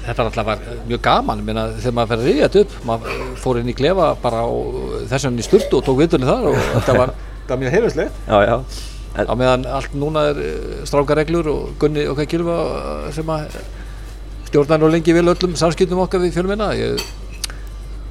þetta 0.05 0.27
náttúrulega 0.27 0.47
var 0.51 0.85
mjög 0.89 1.03
gaman. 1.05 1.43
Minna, 1.47 1.67
þegar 1.79 1.97
maður 1.99 2.23
rifja 2.25 2.49
þetta 2.49 2.63
upp 2.65 2.87
maður 2.89 3.35
fór 3.43 3.61
inn 3.61 3.73
í 3.73 3.77
klefa 3.77 4.13
bara 4.23 4.45
og 4.49 5.03
þess 5.11 5.29
vegna 5.29 5.43
í 5.43 5.49
sturtu 5.49 5.81
og 5.81 5.85
tók 5.87 6.01
viðtunni 6.01 6.29
þar 6.29 6.49
og 6.53 6.63
þetta 6.77 6.97
var, 6.99 7.15
var 7.51 7.61
mjög 7.61 7.77
heimilislegt 7.77 8.25
Já, 8.31 8.39
já. 8.47 8.57
En, 9.19 9.27
á 9.27 9.35
meðan 9.35 9.67
allt 9.67 9.95
núna 9.99 10.29
er 10.31 10.39
eh, 10.39 10.83
strákareglur 10.87 11.49
og 11.51 11.71
Gunni 11.83 12.05
og 12.07 12.15
hvað 12.19 12.29
Gylfa 12.31 12.59
eh, 12.79 13.07
sem 13.17 13.33
að 13.35 13.57
stjórnar 14.51 14.85
og 14.87 14.93
lengi 14.95 15.15
vil 15.15 15.27
öllum 15.33 15.57
samskiptum 15.59 16.03
okkar 16.05 16.23
við 16.23 16.37
fjölminna 16.39 16.71
ég, 16.79 17.03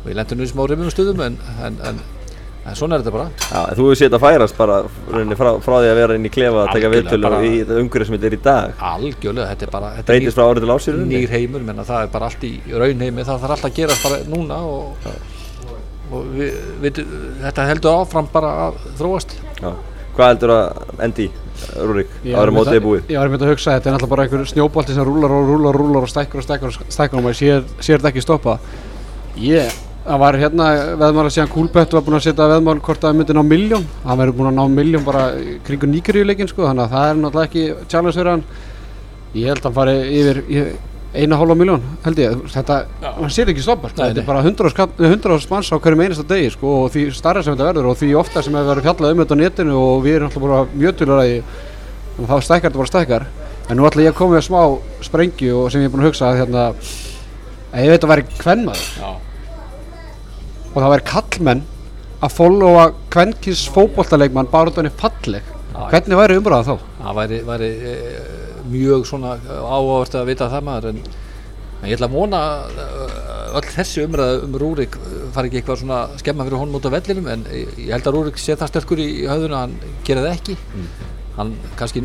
og 0.04 0.10
ég 0.12 0.18
lendi 0.20 0.36
nú 0.36 0.44
í 0.44 0.52
smá 0.52 0.66
rifjum 0.68 0.92
stöðum 0.92 1.24
en, 1.24 1.38
en, 1.64 1.80
en, 1.88 2.02
en 2.70 2.78
svona 2.80 2.98
er 2.98 3.04
þetta 3.04 3.14
bara 3.16 3.28
já, 3.40 3.62
þú 3.78 3.88
hefur 3.88 4.00
séð 4.00 4.08
þetta 4.08 4.22
færast 4.24 4.58
bara 4.60 4.78
rauninni, 5.10 5.38
frá, 5.40 5.50
frá 5.66 5.76
því 5.76 5.90
að 5.90 6.00
vera 6.00 6.18
inn 6.20 6.30
í 6.30 6.32
klefa 6.34 6.64
að 6.64 6.72
taka 6.78 6.94
viðtölu 6.94 7.32
og 7.32 7.48
í 7.48 7.52
þetta 7.58 7.82
umhverju 7.84 8.08
sem 8.10 8.18
þetta 8.18 8.30
er 8.30 8.38
í 8.38 8.42
dag. 8.46 8.86
algjörlega, 8.94 9.50
þetta 9.52 9.68
er 9.68 9.74
bara 9.76 9.92
þetta 9.98 10.06
er 10.06 10.20
Breytist 10.20 10.40
frá 10.40 10.46
árið 10.46 10.66
til 10.66 10.74
ásir 10.76 10.98
rauninni. 10.98 11.20
nýr 11.20 11.36
heimur, 11.36 11.68
menna 11.70 11.88
það 11.90 12.06
er 12.06 12.14
bara 12.16 12.32
allt 12.32 12.48
í 12.48 12.54
raunheimi, 12.70 13.28
það 13.28 13.44
þarf 13.44 13.56
alltaf 13.58 13.70
að 13.70 13.78
gerast 13.82 14.08
bara 14.08 14.22
núna 14.30 14.62
og, 14.70 15.12
og 16.10 16.34
við, 16.38 16.60
við, 16.84 17.04
þetta 17.44 17.70
heldur 17.74 18.02
áfram 18.04 18.32
bara 18.34 18.56
að 18.68 18.84
þróast 19.02 19.38
Já. 19.60 19.74
Hvað 20.20 20.34
heldur 20.34 20.52
að 20.52 21.04
endi, 21.06 21.26
Rúrik, 21.80 22.10
áður 22.28 22.52
mótið 22.56 22.78
er 22.78 22.82
búið? 22.84 23.04
Ég 23.12 23.20
var 23.20 23.30
einmitt 23.30 23.44
að 23.46 23.52
hugsa, 23.54 23.76
þetta 23.78 23.88
er 23.88 23.94
náttúrulega 23.96 24.12
bara 24.12 24.24
einhver 24.26 24.50
snjóbolti 24.52 24.96
sem 24.96 25.06
rúlar 25.08 25.32
og 25.32 25.46
rúlar 25.48 25.78
og 25.78 25.80
rúlar 25.80 26.08
og 26.08 26.12
stækkur 26.12 26.42
og 26.42 26.46
stækkur 26.48 26.74
og 26.74 26.92
stækkur 26.92 27.20
og 27.22 27.24
maður 27.24 27.38
sér, 27.40 27.62
sér 27.80 28.02
þetta 28.02 28.12
ekki 28.12 28.24
stoppa. 28.26 28.58
Ég, 29.40 29.78
það 30.10 30.20
var 30.24 30.38
hérna 30.42 30.68
veðmál 30.98 31.26
að 31.28 31.34
síðan 31.36 31.52
Kúlbett 31.54 31.94
var 31.94 32.04
búinn 32.06 32.18
að 32.18 32.26
setja 32.26 32.48
veðmál 32.50 32.80
hvort 32.82 33.04
það 33.04 33.18
myndi 33.20 33.36
ná 33.38 33.44
miljón. 33.46 33.86
Hann 34.06 34.20
verður 34.20 34.38
búinn 34.40 34.50
að 34.50 34.58
ná 34.58 34.66
miljón 34.74 35.06
bara 35.06 35.24
kringu 35.68 35.90
nýgriðuleikin 35.92 36.50
sko, 36.50 36.66
þannig 36.66 36.84
að 36.88 36.94
það 36.96 37.10
er 37.10 37.20
náttúrulega 37.24 37.50
ekki 37.50 37.64
hann. 38.30 38.44
Ég 39.38 39.46
held 39.52 39.62
að 39.62 39.68
hann 39.70 39.78
fari 39.78 39.96
yfir 40.18 40.38
eina 41.14 41.38
hálfa 41.38 41.56
miljón, 41.58 41.82
held 42.04 42.18
ég. 42.22 42.42
Þetta, 42.54 42.76
hann 43.06 43.34
sér 43.34 43.50
ekki 43.54 43.62
stoppa, 43.66 43.90
sko. 43.90 44.02
Þetta 44.02 44.22
er 44.22 44.26
bara 44.26 44.42
100 44.46 44.70
skall- 44.74 44.98
100 44.98 45.50
manns 45.50 45.70
á 45.70 45.78
hverjum 45.78 46.04
einasta 46.06 46.26
degi 46.26 46.52
sko 46.54 46.68
og 46.86 46.92
því 46.94 47.14
starra 47.14 47.44
sem 47.44 47.54
þetta 47.56 47.70
verður 47.74 47.90
og 47.90 47.98
því 47.98 48.10
ofta 48.18 48.44
sem 48.44 48.54
hefur 48.54 48.76
verið 48.76 48.86
fjallað 48.90 49.12
um 49.14 49.22
þetta 49.24 49.38
á 49.38 49.42
netinu 49.42 49.76
og 49.78 50.04
við 50.06 50.16
erum 50.20 50.30
bara 50.42 50.66
mjög 50.74 50.94
tölur 50.98 51.22
að 51.22 51.44
og 60.74 60.82
það 60.82 60.92
væri 60.94 61.08
kallmenn 61.10 61.64
að 62.20 62.36
followa 62.36 62.90
kvennkins 63.14 63.64
fótboltaleikmann 63.74 64.50
bara 64.52 64.72
út 64.72 64.78
af 64.78 64.84
henni 64.84 65.00
falleg. 65.00 65.56
Já, 65.70 65.82
hvernig 65.94 66.20
væri 66.20 66.38
umræða 66.40 66.66
þá? 66.68 66.86
það 67.00 67.18
væri, 67.20 67.40
væri 67.48 67.70
e, 67.88 67.96
mjög 68.70 69.06
svona 69.08 69.36
áhugavert 69.40 70.18
að 70.20 70.30
vita 70.30 70.50
það 70.52 70.66
maður 70.68 70.88
en, 70.92 70.98
en 71.80 71.88
ég 71.88 71.96
ætla 71.96 72.10
að 72.10 72.18
vona 72.18 72.42
eh, 72.84 73.14
öll 73.60 73.70
þessi 73.70 74.04
umræða 74.04 74.42
um 74.48 74.58
Rúrik 74.62 74.98
eh, 75.00 75.22
fari 75.36 75.50
ekki 75.50 75.62
eitthvað 75.62 75.80
svona 75.84 76.02
skemma 76.20 76.48
fyrir 76.48 76.62
honum 76.64 76.80
út 76.80 76.90
af 76.90 76.96
vellinum 76.98 77.30
en 77.32 77.46
ég 77.54 77.94
held 77.94 78.10
að 78.10 78.18
Rúrik 78.18 78.42
sé 78.42 78.58
það 78.60 78.74
sterkur 78.74 79.02
í, 79.02 79.08
í 79.24 79.30
höfðuna 79.30 79.64
hann 79.64 79.78
gerir 80.08 80.28
það 80.28 80.36
ekki. 80.36 80.58
Hann 81.40 81.54
kannski, 81.80 82.04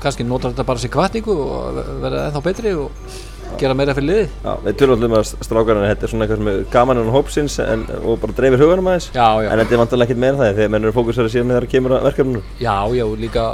kannski 0.00 0.24
notar 0.24 0.54
þetta 0.54 0.64
bara 0.70 0.80
sem 0.80 0.92
kvartningu 0.94 1.34
og 1.44 1.82
verða 2.00 2.30
ennþá 2.30 2.44
betri 2.46 2.72
og 2.78 3.10
gera 3.60 3.76
meira 3.76 3.94
fyrir 3.96 4.08
liði 4.08 4.26
Já, 4.44 4.52
við 4.64 4.78
tölum 4.80 4.96
alltaf 4.96 5.10
um 5.10 5.18
að 5.18 5.46
strákarinn 5.48 5.86
þetta 5.88 6.06
er 6.06 6.12
svona 6.12 6.26
eitthvað 6.26 6.40
sem 6.40 6.50
er 6.52 6.64
gaman 6.72 7.00
en 7.02 7.12
hópsins 7.14 7.58
en, 7.64 7.84
og 8.00 8.18
bara 8.22 8.36
dreifir 8.36 8.62
huganum 8.64 8.90
aðeins. 8.92 9.10
Já, 9.14 9.28
já. 9.42 9.50
en 9.50 9.62
þetta 9.62 9.76
er 9.76 9.82
vantilega 9.84 10.08
ekkert 10.08 10.24
meira 10.24 10.40
það 10.40 10.58
þegar 10.60 10.74
menn 10.74 10.86
eru 10.86 10.96
fókusverið 10.96 11.34
síðan 11.34 11.54
þegar 11.54 11.68
kemur 11.74 11.96
að 11.96 12.08
verkefninu. 12.08 12.42
Já, 12.60 12.76
já, 12.96 13.06
líka 13.24 13.46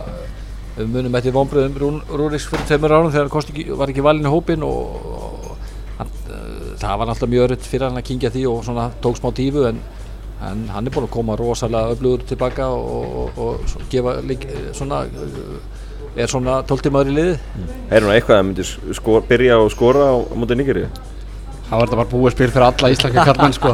við 0.76 0.88
munum 0.92 1.16
eftir 1.16 1.34
vonbröðum 1.36 1.76
Rún, 1.80 2.00
Rúriks 2.12 2.46
fyrir 2.50 2.66
tveimur 2.68 2.92
árum 2.92 3.12
þegar 3.12 3.30
hann 3.32 3.78
var 3.80 3.92
ekki 3.92 4.04
valinn 4.04 4.28
í 4.28 4.32
hópin 4.32 4.64
og, 4.66 5.06
og 5.16 5.46
hann, 6.00 6.10
uh, 6.28 6.74
það 6.80 6.98
var 7.00 7.12
alltaf 7.12 7.32
mjög 7.32 7.46
örutt 7.48 7.68
fyrir 7.68 7.88
hann 7.88 8.00
að 8.00 8.08
kingja 8.10 8.32
því 8.34 8.44
og 8.50 8.64
svona 8.66 8.90
tók 9.04 9.16
smá 9.16 9.30
tífu 9.36 9.64
en, 9.70 9.80
en 10.44 10.66
hann 10.74 10.86
er 10.86 10.92
búinn 10.92 11.08
að 11.08 11.14
koma 11.16 11.38
rosalega 11.40 11.96
öflugur 11.96 12.26
tilbaka 12.28 12.68
og, 12.76 13.16
og, 13.22 13.40
og 13.46 13.88
gefa 13.92 14.18
lík, 14.28 14.44
svona 14.76 15.06
uh, 15.08 15.56
er 16.16 16.30
svona 16.32 16.60
tóltímaður 16.68 17.12
í 17.12 17.16
liði 17.18 17.36
Er 17.92 18.04
nú 18.04 18.12
eitthvað 18.14 18.40
að 18.40 18.46
myndi 18.48 18.66
skor, 18.96 19.24
byrja 19.28 19.60
og 19.60 19.70
skora 19.74 20.10
á, 20.12 20.14
á 20.16 20.34
mútið 20.36 20.62
þá 21.66 21.74
er 21.74 21.82
þetta 21.82 21.98
bara 21.98 22.10
búið 22.12 22.34
spil 22.36 22.50
fyrir 22.54 22.66
alla 22.66 22.90
íslenska 22.94 23.24
kallmenn 23.26 23.56
sko. 23.56 23.72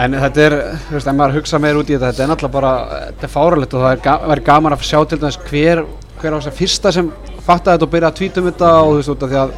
En 0.00 0.14
þetta 0.16 0.44
er, 0.46 0.54
þú 0.86 0.96
veist, 0.96 1.08
ef 1.10 1.16
maður 1.16 1.36
hugsa 1.38 1.60
meir 1.62 1.78
út 1.78 1.90
í 1.90 1.96
þetta 1.96 2.10
þetta 2.10 2.24
er 2.24 2.30
náttúrulega 2.30 2.54
bara, 2.56 2.72
þetta 3.10 3.26
er 3.26 3.32
fáralegt 3.34 3.74
og 3.76 3.84
það 3.84 3.94
er 3.94 4.02
ga 4.06 4.14
væri 4.30 4.44
gaman 4.46 4.76
að 4.76 4.86
sjá 4.88 4.98
til 5.10 5.18
dæmis 5.20 5.38
hver 5.50 5.82
hver 6.20 6.36
á 6.36 6.38
þess 6.38 6.50
að 6.50 6.58
fyrsta 6.58 6.92
sem 6.94 7.10
fattaði 7.46 7.76
þetta 7.76 7.86
og 7.86 7.92
byrjaði 7.94 8.10
að 8.10 8.18
tvíta 8.20 8.40
um 8.40 8.48
þetta 8.50 8.70
og 8.80 8.90
þú 8.90 8.96
veist, 8.98 9.12
út 9.12 9.24
af 9.26 9.30
því 9.30 9.40
að 9.42 9.54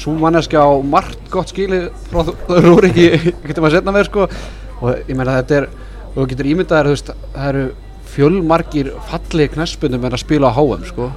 svo 0.00 0.14
manneskja 0.16 0.64
á 0.64 0.70
margt 0.94 1.30
gott 1.32 1.52
skili 1.52 1.80
frá 2.08 2.32
Rúriki, 2.64 3.06
getur 3.44 3.64
maður 3.64 3.76
setna 3.76 3.94
með 3.94 4.08
sko. 4.08 4.26
Og 4.80 5.10
ég 5.10 5.16
meina 5.18 5.36
þetta 5.40 5.58
er 5.58 5.68
og 6.10 6.18
þú 6.22 6.28
getur 6.32 6.50
ímyndaðir, 6.54 6.88
þú 6.88 6.94
veist, 6.96 7.12
það 7.34 7.50
eru 7.50 7.64
fjölmargir 8.10 8.90
fallegi 9.10 9.54
knæspundum 9.54 10.04
en 10.06 10.16
að 10.16 10.24
spila 10.24 10.50
á 10.50 10.56
HM 10.56 10.84
sko. 10.88 11.10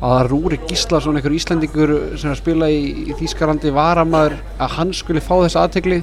Að 0.00 0.14
það 0.14 0.28
Rúri 0.32 0.60
Gíslason, 0.68 1.16
einhver 1.16 1.36
Íslendingur 1.38 1.94
sem 2.18 2.28
er 2.28 2.34
að 2.34 2.42
spila 2.42 2.68
í, 2.70 2.80
í 3.08 3.16
Þýskalandi 3.18 3.72
varamaður 3.74 4.38
að 4.58 4.78
hann 4.78 4.92
skuli 4.96 5.22
fá 5.24 5.34
þessa 5.38 5.64
aðtegli 5.64 6.02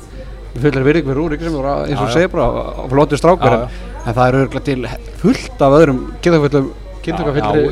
við 0.56 0.82
virðing 0.84 1.08
við 1.08 1.18
Rúrik 1.18 1.44
sem 1.46 1.54
voru 1.56 1.76
eins 1.86 2.02
og 2.02 2.12
segir 2.12 2.32
bara 2.34 2.88
flótið 2.92 3.22
strákar. 3.22 3.58
En, 3.58 3.84
en 4.02 4.18
það 4.18 4.26
eru 4.28 4.42
örgulega 4.46 4.66
til 4.68 4.90
fullt 5.22 5.62
af 5.62 5.78
öðrum 5.78 6.02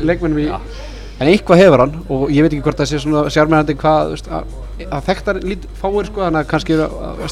já. 0.00 0.06
leikmennum 0.06 0.40
í 0.42 0.46
Já. 0.48 0.58
en 1.20 1.30
eitthvað 1.30 1.62
hefur 1.62 1.84
hann 1.84 1.94
og 2.08 2.30
ég 2.32 2.44
veit 2.44 2.52
ekki 2.52 2.64
hvort 2.64 2.80
það 2.80 2.90
sé 2.90 3.00
svona 3.02 3.24
sjármennandi 3.32 3.76
hvað 3.78 4.12
veist, 4.14 4.30
að, 4.32 4.54
að 4.86 5.08
þekktar 5.08 5.40
lít 5.44 5.66
fáir 5.80 6.08
sko 6.08 6.24
þannig 6.24 6.40
að 6.40 6.50
kannski 6.52 6.78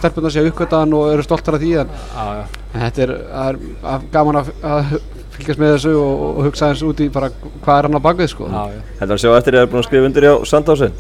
stelpunar 0.00 0.34
sé 0.34 0.44
uppkvöta 0.46 0.82
hann 0.84 0.96
og 0.98 1.12
eru 1.14 1.26
stoltar 1.26 1.58
af 1.58 1.64
því 1.64 1.72
en, 1.82 1.94
Já, 2.14 2.26
já, 2.38 2.44
en 2.74 2.84
þetta 2.84 3.06
er, 3.06 3.14
er, 3.44 3.60
að 3.94 4.10
gaman 4.14 4.42
að, 4.42 4.52
að 4.62 4.98
fylgjast 5.38 5.62
með 5.62 5.74
þessu 5.76 5.94
og, 5.98 6.24
og 6.28 6.40
hugsa 6.48 6.72
eins 6.72 6.82
út 6.86 7.00
í 7.04 7.08
bara 7.14 7.30
hvað 7.32 7.78
er 7.78 7.88
hann 7.88 7.98
á 7.98 8.06
bakvið 8.08 8.32
sko 8.32 8.48
já, 8.50 8.58
já. 8.74 8.82
Heldur 9.00 9.14
hann 9.14 9.22
sjá 9.22 9.30
eftir 9.38 9.54
því 9.54 9.58
að 9.58 9.62
það 9.62 9.66
er 9.66 9.72
búin 9.72 9.82
að 9.82 9.88
skrifa 9.88 10.10
undir 10.10 10.26
hjá 10.28 10.34
Sandhási? 10.52 10.90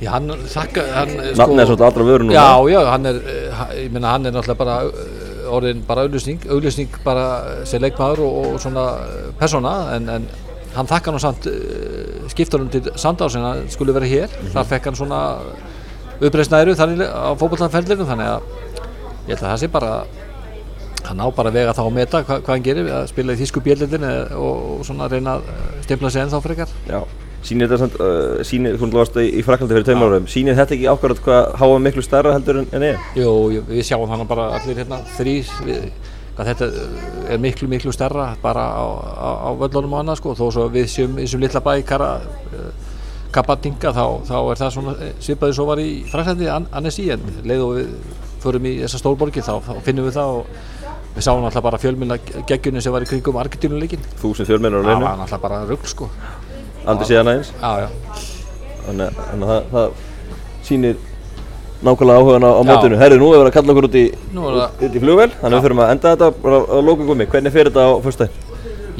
Já, 0.00 0.14
hann 0.14 0.30
þakka, 0.48 0.82
hann 0.96 1.10
Nafnið 1.36 1.60
er 1.60 1.68
svolítið 1.68 1.86
allra 1.90 2.04
vöru 2.08 2.24
núna 2.24 2.36
Já, 2.36 2.70
já, 2.72 2.78
hann 2.88 3.08
er, 3.10 3.18
eh, 3.28 3.64
ég 3.82 3.90
meina 3.92 4.14
hann 4.14 4.28
er 4.28 4.32
náttúrulega 4.32 4.62
bara 4.62 4.76
eh, 4.88 5.50
orðin 5.52 5.82
bara 5.84 6.06
auðlýsning, 6.06 6.46
auðlýsning 6.48 6.94
bara 7.04 7.26
sem 7.68 7.82
leikmaður 7.84 8.22
og, 8.24 8.38
og 8.54 8.62
svona 8.64 8.86
eh, 9.04 9.26
persóna 9.40 9.74
en, 9.98 10.08
en 10.14 10.30
hann 10.72 10.88
þakka 10.88 11.12
nú 11.12 11.20
samt 11.20 11.48
skiptunum 12.32 12.70
til 12.72 12.88
Sandás 12.94 13.36
en 13.36 13.44
hann 13.44 13.68
skulle 13.74 13.92
vera 13.92 14.08
hér, 14.08 14.32
þar 14.54 14.68
fekk 14.70 14.88
hann 14.88 14.96
svona 14.96 15.20
uppreisnæru 16.20 16.76
þannig 16.78 17.04
á 17.04 17.34
fótballtanferðlinu 17.40 18.06
þannig 18.08 18.32
að 18.36 18.48
ég 19.26 19.34
held 19.34 19.42
að 19.42 19.48
það 19.50 19.60
sé 19.64 19.70
bara 19.74 19.92
hann 21.08 21.22
á 21.22 21.26
bara 21.34 21.50
að 21.50 21.58
vega 21.60 21.74
þá 21.76 21.82
að 21.84 21.96
meta 21.96 22.22
hva, 22.22 22.38
hvað 22.40 22.54
hann 22.54 22.66
gerir 22.66 22.92
að 22.94 23.08
spila 23.10 23.34
í 23.34 23.40
þýsku 23.40 23.62
bjöldin 23.64 24.06
og, 24.06 24.62
og 24.76 24.86
svona 24.88 25.08
reyna 25.10 25.38
að 25.38 25.50
stefla 25.86 26.12
sig 26.12 26.24
ennþá 26.24 26.40
frekar. 26.44 26.74
Já, 26.88 27.00
sýnir 27.46 27.70
þetta 27.70 27.80
samt, 27.82 27.98
uh, 28.00 28.42
sýnir, 28.46 28.78
hún 28.80 28.94
varst 28.94 29.18
í, 29.20 29.26
í 29.40 29.44
Fraklandi 29.46 29.76
fyrir 29.76 29.88
tveimur 29.88 30.14
árum, 30.14 30.28
sýnir 30.30 30.58
þetta 30.58 30.76
ekki 30.76 30.88
ákvarðat 30.92 31.24
hvað 31.26 31.50
háa 31.62 31.80
miklu 31.86 32.04
stærra 32.04 32.36
heldur 32.36 32.62
en, 32.62 32.70
en 32.76 32.86
ég? 32.90 33.10
Jú, 33.18 33.34
við 33.70 33.82
sjáum 33.88 34.08
þannig 34.10 34.30
bara 34.30 34.50
allir 34.58 34.82
hérna 34.82 35.00
við, 35.24 35.90
hvað 36.36 36.52
þetta 36.52 36.70
er 37.32 37.42
miklu 37.42 37.68
miklu 37.70 37.94
stærra 37.94 38.30
bara 38.42 38.68
á, 38.76 38.84
á, 38.84 39.30
á 39.46 39.50
völlunum 39.60 39.96
og 39.96 40.04
annað 40.04 40.20
sko. 40.20 40.36
Þó 40.38 40.46
svo 40.52 40.70
við 40.72 40.88
séum 40.92 41.18
í 41.18 41.26
þessum 41.26 41.44
litla 41.44 41.64
bæ 41.64 41.74
Kara, 41.88 42.14
uh, 42.54 42.90
Kapatinga 43.30 43.92
þá, 43.94 44.04
þá 44.26 44.36
er 44.40 44.58
það 44.58 44.72
svona 44.74 44.92
eh, 44.98 45.14
svipaði 45.22 45.54
svo 45.54 45.66
var 45.68 45.80
í 45.82 45.90
Fraklandi 46.10 46.48
An 46.50 46.66
Annecy 46.74 47.06
en 47.14 47.22
leið 47.46 47.62
og 47.62 47.76
við 47.76 47.90
förum 48.42 48.66
í 48.66 48.72
þessa 48.80 48.98
stórborgi 48.98 49.44
þá, 49.44 49.52
þá 49.62 49.72
finnum 49.86 50.08
við 50.08 50.16
það 50.16 50.38
og 50.40 50.48
við 51.16 51.26
sáum 51.26 51.44
alltaf 51.44 51.62
bara 51.64 51.78
fjölmynda 51.82 52.18
geggjunni 52.48 52.82
sem 52.84 52.92
var 52.94 53.02
í 53.02 53.08
kringum 53.10 53.36
Argentínuleikin 53.42 54.04
Þúsund 54.22 54.46
fjölmennur 54.50 54.80
á 54.80 54.86
það 54.86 54.92
leinu, 54.94 55.04
var 55.08 55.24
alltaf 55.26 55.40
bara 55.42 55.62
rugl 55.68 55.86
sko 55.90 56.10
aldrei 56.86 57.06
síðan 57.10 57.32
aðeins 57.34 57.52
já, 57.60 57.70
já, 57.84 57.88
Þannig 58.86 59.06
að- 59.06 59.46
það, 59.50 59.64
það 59.74 59.90
sýnir 60.68 60.96
nákvæmlega 61.80 62.20
áhugan 62.20 62.44
á, 62.44 62.50
á 62.52 62.60
Já. 62.60 62.68
mótinu. 62.68 62.96
Herri, 63.00 63.16
nú 63.20 63.28
er 63.32 63.38
verið 63.40 63.50
að 63.50 63.56
kalla 63.56 63.72
okkur 63.72 63.86
út 63.88 63.94
í, 63.96 64.04
það- 64.34 64.82
út 64.86 64.96
í 64.96 65.00
flugvel, 65.00 65.30
þannig 65.40 65.56
að 65.56 65.60
við 65.60 65.64
þurfum 65.66 65.82
að 65.84 65.90
enda 65.94 66.10
þetta 66.14 66.28
bara 66.42 66.58
á 66.60 66.76
lókungumi. 66.88 67.26
Hvernig 67.32 67.52
fer 67.54 67.70
þetta 67.70 67.84
á 67.88 67.90
fyrstæðin? 68.04 68.30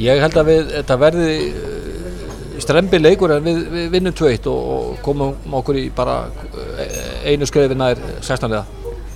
Ég 0.01 0.21
held 0.23 0.37
að 0.41 0.47
við, 0.49 0.71
þetta 0.79 0.97
verði 0.97 1.35
uh, 1.51 2.59
strembi 2.63 2.99
leikur 3.01 3.33
en 3.35 3.43
við, 3.45 3.59
við 3.75 3.89
vinnum 3.93 4.13
2-1 4.17 4.47
og, 4.49 4.71
og 4.73 5.01
komum 5.05 5.35
okkur 5.61 5.77
í 5.77 5.85
bara 5.93 6.15
uh, 6.25 6.81
einu 7.29 7.45
skrefi 7.49 7.77
nær 7.77 8.01
16 8.21 8.49
liða. 8.49 8.65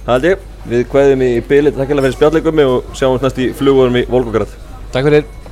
Það 0.06 0.14
held 0.14 0.30
ég. 0.30 0.44
Við 0.66 0.84
kveðum 0.90 1.24
í 1.26 1.32
bylið, 1.46 1.80
takk 1.80 1.92
fyrir 1.94 2.14
spjallegumi 2.14 2.66
og 2.70 2.94
sjáum 2.98 3.18
næst 3.22 3.42
í 3.42 3.52
flugunum 3.58 4.02
í 4.02 4.06
Volgograd. 4.10 4.54
Takk 4.94 5.10
fyrir. 5.10 5.45